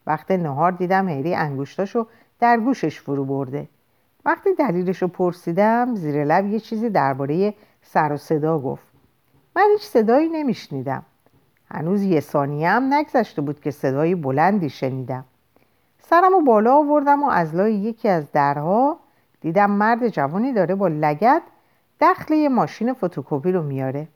وقت 0.07 0.31
نهار 0.31 0.71
دیدم 0.71 1.09
هری 1.09 1.35
انگوشتاشو 1.35 2.07
در 2.39 2.57
گوشش 2.57 3.01
فرو 3.01 3.25
برده. 3.25 3.67
وقتی 4.25 4.53
دلیلشو 4.53 5.07
پرسیدم 5.07 5.95
زیر 5.95 6.23
لب 6.23 6.45
یه 6.45 6.59
چیزی 6.59 6.89
درباره 6.89 7.53
سر 7.81 8.11
و 8.11 8.17
صدا 8.17 8.59
گفت. 8.59 8.87
من 9.55 9.67
هیچ 9.73 9.81
صدایی 9.81 10.29
نمیشنیدم. 10.29 11.03
هنوز 11.71 12.03
یه 12.03 12.19
ثانیه 12.19 12.69
هم 12.69 12.93
نگذشته 12.93 13.41
بود 13.41 13.61
که 13.61 13.71
صدای 13.71 14.15
بلندی 14.15 14.69
شنیدم. 14.69 15.25
سرم 15.99 16.33
و 16.33 16.41
بالا 16.41 16.75
آوردم 16.75 17.23
و 17.23 17.29
از 17.29 17.55
لای 17.55 17.73
یکی 17.73 18.09
از 18.09 18.31
درها 18.31 18.99
دیدم 19.41 19.71
مرد 19.71 20.07
جوانی 20.07 20.53
داره 20.53 20.75
با 20.75 20.87
لگت 20.87 21.41
دخل 22.01 22.33
یه 22.33 22.49
ماشین 22.49 22.93
فتوکپی 22.93 23.51
رو 23.51 23.63
میاره. 23.63 24.07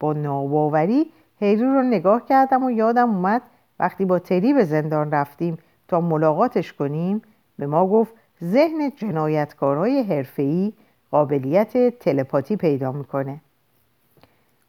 با 0.00 0.12
ناباوری 0.12 1.12
هری 1.40 1.56
رو 1.56 1.82
نگاه 1.82 2.26
کردم 2.26 2.64
و 2.64 2.70
یادم 2.70 3.10
اومد 3.10 3.42
وقتی 3.80 4.04
با 4.04 4.18
تری 4.18 4.52
به 4.52 4.64
زندان 4.64 5.10
رفتیم 5.10 5.58
تا 5.88 6.00
ملاقاتش 6.00 6.72
کنیم 6.72 7.22
به 7.58 7.66
ما 7.66 7.86
گفت 7.86 8.14
ذهن 8.44 8.92
جنایتکارهای 8.96 10.02
حرفه‌ای 10.02 10.72
قابلیت 11.10 11.98
تلپاتی 11.98 12.56
پیدا 12.56 12.92
می‌کنه. 12.92 13.40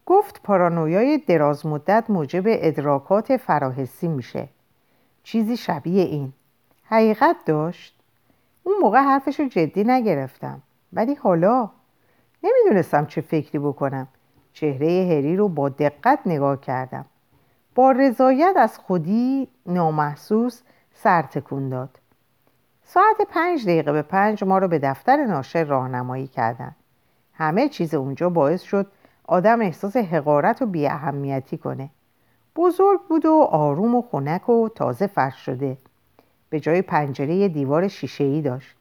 گفت 0.06 0.42
پارانویای 0.42 1.18
دراز 1.18 1.66
مدت 1.66 2.04
موجب 2.08 2.42
ادراکات 2.46 3.36
فراحسی 3.36 4.08
میشه. 4.08 4.48
چیزی 5.22 5.56
شبیه 5.56 6.02
این. 6.04 6.32
حقیقت 6.84 7.36
داشت. 7.46 8.00
اون 8.62 8.76
موقع 8.82 8.98
حرفش 8.98 9.40
رو 9.40 9.48
جدی 9.48 9.84
نگرفتم. 9.84 10.62
ولی 10.92 11.14
حالا 11.14 11.70
نمی‌دونستم 12.42 13.06
چه 13.06 13.20
فکری 13.20 13.58
بکنم. 13.58 14.08
چهره 14.52 14.86
هری 14.86 15.36
رو 15.36 15.48
با 15.48 15.68
دقت 15.68 16.18
نگاه 16.26 16.60
کردم. 16.60 17.04
با 17.78 17.90
رضایت 17.90 18.54
از 18.56 18.78
خودی 18.78 19.48
نامحسوس 19.66 20.62
سر 20.94 21.22
تکون 21.22 21.68
داد. 21.68 21.98
ساعت 22.84 23.16
پنج 23.30 23.64
دقیقه 23.64 23.92
به 23.92 24.02
پنج 24.02 24.44
ما 24.44 24.58
رو 24.58 24.68
به 24.68 24.78
دفتر 24.78 25.16
ناشر 25.16 25.64
راهنمایی 25.64 26.26
کردن. 26.26 26.74
همه 27.34 27.68
چیز 27.68 27.94
اونجا 27.94 28.30
باعث 28.30 28.62
شد 28.62 28.86
آدم 29.26 29.60
احساس 29.60 29.96
حقارت 29.96 30.62
و 30.62 30.66
بیاهمیتی 30.66 31.58
کنه. 31.58 31.90
بزرگ 32.56 33.00
بود 33.08 33.26
و 33.26 33.48
آروم 33.50 33.94
و 33.94 34.02
خنک 34.02 34.48
و 34.48 34.68
تازه 34.68 35.06
فرش 35.06 35.36
شده. 35.36 35.76
به 36.50 36.60
جای 36.60 36.82
پنجره 36.82 37.48
دیوار 37.48 37.88
شیشه 37.88 38.24
ای 38.24 38.42
داشت. 38.42 38.76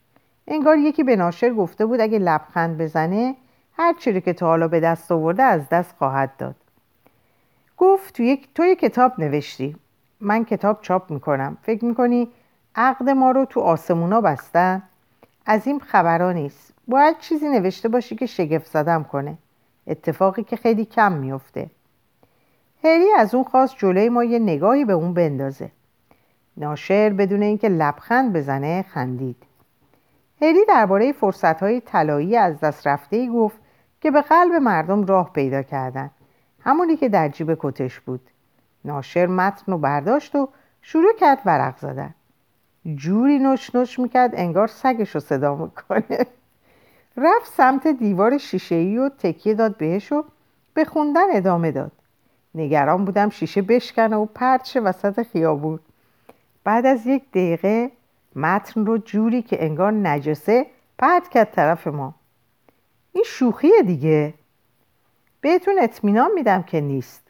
انگار 0.48 0.78
یکی 0.78 1.04
به 1.04 1.16
ناشر 1.16 1.54
گفته 1.54 1.86
بود 1.86 2.02
اگه 2.02 2.20
لبخند 2.20 2.78
بزنه 2.78 3.36
هر 3.74 3.94
چیزی 3.94 4.22
که 4.22 4.34
تا 4.34 4.48
حالا 4.48 4.68
به 4.68 4.80
دست 4.80 5.12
آورده 5.12 5.44
از 5.44 5.70
دست 5.70 5.96
خواهد 5.98 6.38
داد. 6.38 6.56
گفت 7.78 8.14
تو 8.14 8.24
یک 8.24 8.48
تو 8.56 8.76
کتاب 8.76 9.20
نوشتی. 9.20 9.76
من 10.20 10.46
کتاب 10.46 10.82
چاپ 10.82 11.12
می‌کنم. 11.12 11.58
فکر 11.62 11.86
می‌کنی 11.86 12.28
عقد 12.76 13.10
ما 13.10 13.32
رو 13.32 13.46
تو 13.46 13.60
آسمونا 13.60 14.22
بستن؟ 14.22 14.84
از 15.46 15.68
این 15.68 15.80
خبرها 15.80 16.32
نیست. 16.32 16.74
باید 16.88 17.20
چیزی 17.20 17.48
نوشته 17.48 17.90
باشی 17.90 18.16
که 18.16 18.26
شگفت 18.26 18.72
زدم 18.72 19.04
کنه. 19.04 19.38
اتفاقی 19.88 20.44
که 20.44 20.56
خیلی 20.56 20.86
کم 20.86 21.12
میفته 21.12 21.70
هری 22.84 23.12
از 23.18 23.36
اون 23.36 23.44
خواست 23.44 23.76
جلوی 23.78 24.10
ما 24.10 24.24
یه 24.24 24.40
نگاهی 24.40 24.86
به 24.86 24.94
اون 24.94 25.14
بندازه. 25.14 25.72
ناشر 26.58 27.10
بدون 27.10 27.42
اینکه 27.42 27.70
لبخند 27.70 28.34
بزنه 28.34 28.86
خندید. 28.90 29.44
هری 30.42 30.66
درباره 30.68 31.12
فرصتهای 31.12 31.82
طلایی 31.82 32.38
از 32.38 32.60
دست 32.60 32.88
رفته 32.88 33.28
گفت 33.28 33.58
که 34.02 34.12
به 34.12 34.22
قلب 34.22 34.54
مردم 34.54 35.06
راه 35.06 35.34
پیدا 35.34 35.62
کردن. 35.62 36.10
همونی 36.64 36.98
که 36.98 37.10
در 37.10 37.30
جیب 37.30 37.58
کتش 37.60 38.00
بود. 38.00 38.22
ناشر 38.86 39.26
متن 39.26 39.72
رو 39.72 39.78
برداشت 39.78 40.36
و 40.36 40.50
شروع 40.82 41.14
کرد 41.20 41.42
ورق 41.46 41.78
زدن. 41.78 42.14
جوری 42.96 43.40
نوش 43.40 43.76
نوش 43.76 44.00
می‌کرد 44.00 44.32
انگار 44.34 44.68
سگش 44.68 45.16
رو 45.16 45.20
صدا 45.20 45.56
می‌کنه. 45.56 46.26
رفت 47.18 47.54
سمت 47.54 47.88
دیوار 47.88 48.38
شیشه 48.38 48.76
و 48.76 49.10
تکیه 49.10 49.54
داد 49.54 49.78
بهش 49.78 50.12
و 50.12 50.24
به 50.74 50.86
خوندن 50.86 51.26
ادامه 51.32 51.72
داد. 51.72 51.92
نگران 52.56 53.06
بودم 53.06 53.30
شیشه 53.30 53.62
بشکنه 53.62 54.16
و 54.16 54.26
پرچه 54.26 54.82
وسط 54.82 55.24
خیابون. 55.24 55.80
بعد 56.64 56.86
از 56.86 57.08
یک 57.08 57.32
دقیقه 57.32 57.92
متن 58.36 58.86
رو 58.86 58.98
جوری 58.98 59.42
که 59.42 59.66
انگار 59.66 59.92
نجسه 59.92 60.66
پرت 60.98 61.30
کرد 61.30 61.52
طرف 61.52 61.88
ما. 61.88 62.16
این 63.14 63.24
شوخیه 63.28 63.82
دیگه. 63.82 64.34
بهتون 65.42 65.80
اطمینان 65.82 66.32
میدم 66.36 66.64
که 66.64 66.82
نیست. 66.82 67.24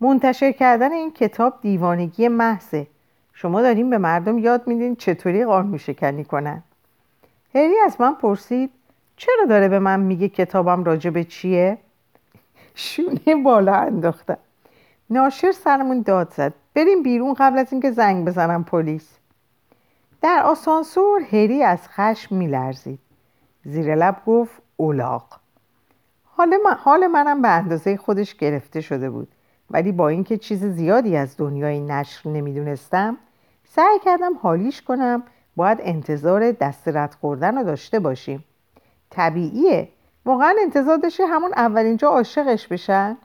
منتشر 0.00 0.52
کردن 0.52 0.92
این 0.92 1.12
کتاب 1.12 1.60
دیوانگی 1.60 2.28
محضه. 2.28 2.86
شما 3.32 3.62
داریم 3.62 3.90
به 3.90 3.98
مردم 3.98 4.38
یاد 4.38 4.66
میدین 4.66 4.96
چطوری 4.96 5.44
قانون 5.44 5.78
شکنی 5.78 6.24
کنن. 6.24 6.62
هری 7.54 7.74
از 7.86 8.00
من 8.00 8.14
پرسید 8.14 8.70
چرا 9.16 9.44
داره 9.48 9.68
به 9.68 9.78
من 9.78 10.00
میگه 10.00 10.28
کتابم 10.28 10.84
راجع 10.84 11.10
به 11.10 11.24
چیه؟ 11.24 11.78
شونه 12.74 13.36
بالا 13.44 13.74
انداختم 13.74 14.38
ناشر 15.10 15.52
سرمون 15.52 16.02
داد 16.02 16.32
زد. 16.36 16.54
بریم 16.74 17.02
بیرون 17.02 17.34
قبل 17.34 17.58
از 17.58 17.72
اینکه 17.72 17.90
زنگ 17.90 18.24
بزنم 18.24 18.64
پلیس. 18.64 19.08
در 20.22 20.42
آسانسور 20.44 21.20
هری 21.20 21.62
از 21.62 21.88
خشم 21.88 22.36
میلرزید. 22.36 22.98
زیر 23.64 23.94
لب 23.94 24.16
گفت 24.26 24.62
اولاق 24.76 25.40
حال, 26.38 26.56
من، 26.64 26.74
حال 26.74 27.06
منم 27.06 27.42
به 27.42 27.48
اندازه 27.48 27.96
خودش 27.96 28.34
گرفته 28.34 28.80
شده 28.80 29.10
بود. 29.10 29.28
ولی 29.70 29.92
با 29.92 30.08
اینکه 30.08 30.38
چیز 30.38 30.64
زیادی 30.64 31.16
از 31.16 31.36
دنیای 31.36 31.80
نشر 31.80 32.28
نمی‌دونستم 32.28 33.16
سعی 33.64 33.98
کردم 34.04 34.36
حالیش 34.42 34.82
کنم 34.82 35.22
باید 35.56 35.78
انتظار 35.82 36.52
دست 36.52 36.88
رد 36.88 37.16
خوردن 37.20 37.58
رو 37.58 37.64
داشته 37.64 38.00
باشیم. 38.00 38.44
طبیعیه. 39.10 39.88
واقعا 40.24 40.54
انتظار 40.62 40.96
داشته 40.96 41.26
همون 41.26 41.52
اولین 41.56 41.96
جا 41.96 42.08
عاشقش 42.08 42.68
بشن؟ 42.68 43.16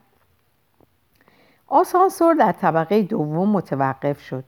آسانسور 1.67 2.33
در 2.33 2.51
طبقه 2.51 3.01
دوم 3.01 3.49
متوقف 3.49 4.21
شد. 4.21 4.43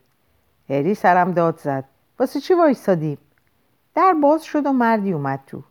هری 0.69 0.95
سرم 0.95 1.31
داد 1.31 1.59
زد. 1.59 1.83
واسه 2.19 2.39
چی 2.39 2.53
وایستادیم 2.53 3.17
در 3.95 4.13
باز 4.13 4.43
شد 4.43 4.65
و 4.65 4.71
مردی 4.71 5.13
اومد 5.13 5.39
تو. 5.47 5.61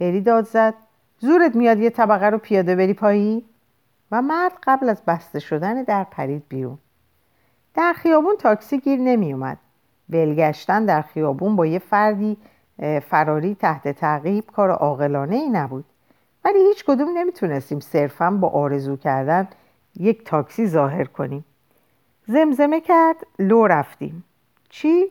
هری 0.00 0.20
داد 0.20 0.46
زد. 0.46 0.74
زورت 1.20 1.56
میاد 1.56 1.78
یه 1.78 1.90
طبقه 1.90 2.26
رو 2.26 2.38
پیاده 2.38 2.76
بری 2.76 2.94
پایی 2.94 3.44
و 4.10 4.22
مرد 4.22 4.52
قبل 4.62 4.88
از 4.88 5.02
بسته 5.06 5.38
شدن 5.38 5.82
در 5.82 6.04
پرید 6.04 6.42
بیرون. 6.48 6.78
در 7.74 7.92
خیابون 7.92 8.36
تاکسی 8.36 8.80
گیر 8.80 9.00
نمی 9.00 9.32
اومد. 9.32 9.58
ولگشتن 10.10 10.84
در 10.84 11.02
خیابون 11.02 11.56
با 11.56 11.66
یه 11.66 11.78
فردی 11.78 12.36
فراری 13.08 13.54
تحت 13.54 13.88
تعقیب 13.88 14.44
کار 14.46 14.70
عاقلانه 14.70 15.36
ای 15.36 15.48
نبود. 15.48 15.84
ولی 16.44 16.58
هیچ 16.58 16.84
کدوم 16.84 17.18
نمی‌تونستیم 17.18 17.80
صرفا 17.80 18.30
با 18.30 18.48
آرزو 18.48 18.96
کردن 18.96 19.48
یک 19.96 20.24
تاکسی 20.24 20.66
ظاهر 20.66 21.04
کنیم. 21.04 21.44
زمزمه 22.26 22.80
کرد 22.80 23.16
لو 23.38 23.66
رفتیم. 23.66 24.24
چی؟ 24.68 25.06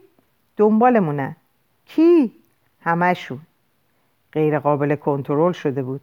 دنبالمونن 0.58 1.36
کی؟ 1.86 2.32
همشون 2.82 3.40
غیر 4.34 4.60
قابل 4.60 4.96
کنترل 4.96 5.52
شده 5.52 5.84
بود. 5.84 6.02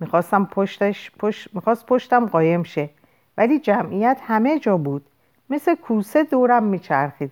می‌خواستم 0.00 0.44
پشتش 0.44 1.10
پشت 1.18 1.54
می‌خواست 1.54 1.86
پشتم 1.86 2.26
قایم 2.26 2.62
شه. 2.62 2.90
ولی 3.38 3.58
جمعیت 3.58 4.20
همه 4.22 4.58
جا 4.58 4.76
بود. 4.76 5.06
مثل 5.50 5.74
کوسه 5.74 6.24
دورم 6.24 6.62
میچرخید. 6.62 7.30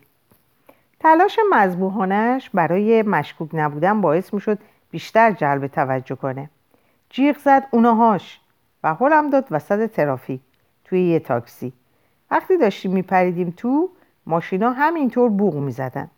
تلاش 1.01 1.39
مذبوحانش 1.51 2.51
برای 2.51 3.03
مشکوک 3.03 3.49
نبودن 3.53 4.01
باعث 4.01 4.35
می‌شد 4.35 4.59
بیشتر 4.91 5.31
جلب 5.31 5.67
توجه 5.67 6.15
کنه. 6.15 6.51
جیغ 7.11 7.39
زد 7.39 7.67
اوناهاش 7.71 8.41
و 8.85 8.95
هلم 8.95 9.31
داد 9.31 9.47
وسط 9.51 9.91
ترافیک 9.91 10.41
توی 10.85 11.03
یه 11.03 11.19
تاکسی. 11.19 11.73
وقتی 12.31 12.57
داشتیم 12.57 12.93
میپریدیم 12.93 13.55
تو 13.57 13.91
ماشینا 14.27 14.71
همینطور 14.71 15.31
بوغ 15.31 15.55
می‌زدن. 15.55 16.11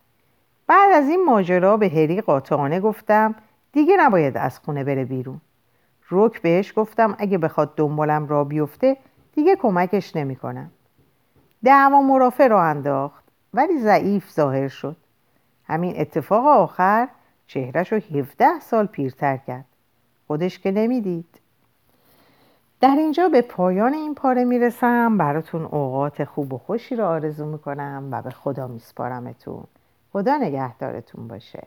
بعد 0.67 0.91
از 0.93 1.09
این 1.09 1.25
ماجرا 1.25 1.77
به 1.77 1.89
هری 1.89 2.21
قاطعانه 2.21 2.81
گفتم 2.81 3.35
دیگه 3.77 3.97
نباید 3.97 4.37
از 4.37 4.59
خونه 4.59 4.85
بره 4.85 5.05
بیرون. 5.05 5.41
روک 6.09 6.43
بهش 6.43 6.73
گفتم 6.77 7.17
اگه 7.19 7.39
بخواد 7.39 7.75
دنبالم 7.75 8.27
را 8.27 8.45
بیفته 8.45 8.97
دیگه 9.35 9.57
کمکش 9.57 10.17
نمی‌کنم. 10.17 10.71
دعوا 11.65 12.03
مرافع 12.03 12.49
را 12.49 12.63
انداخت 12.63 13.25
ولی 13.55 13.79
ضعیف 13.79 14.31
ظاهر 14.31 14.69
شد. 14.69 14.97
همین 15.65 16.01
اتفاق 16.01 16.47
آخر 16.47 17.09
چهرش 17.47 17.93
رو 17.93 17.99
17 17.99 18.61
سال 18.61 18.87
پیرتر 18.87 19.37
کرد. 19.37 19.65
خودش 20.27 20.59
که 20.59 20.71
نمی‌دید. 20.71 21.41
در 22.81 22.97
اینجا 22.97 23.29
به 23.29 23.43
پایان 23.43 23.95
این 23.95 24.15
پاره 24.15 24.45
می‌رسم. 24.45 25.19
براتون 25.19 25.63
اوقات 25.63 26.25
خوب 26.25 26.53
و 26.53 26.59
خوشی 26.59 26.97
رو 26.97 27.05
آرزو 27.05 27.47
می‌کنم 27.47 28.09
و 28.11 28.23
به 28.23 28.31
خدا 28.31 28.67
میسپارمتون. 28.67 29.65
خدا 30.13 30.37
نگهدارتون 30.37 31.29
باشه. 31.29 31.67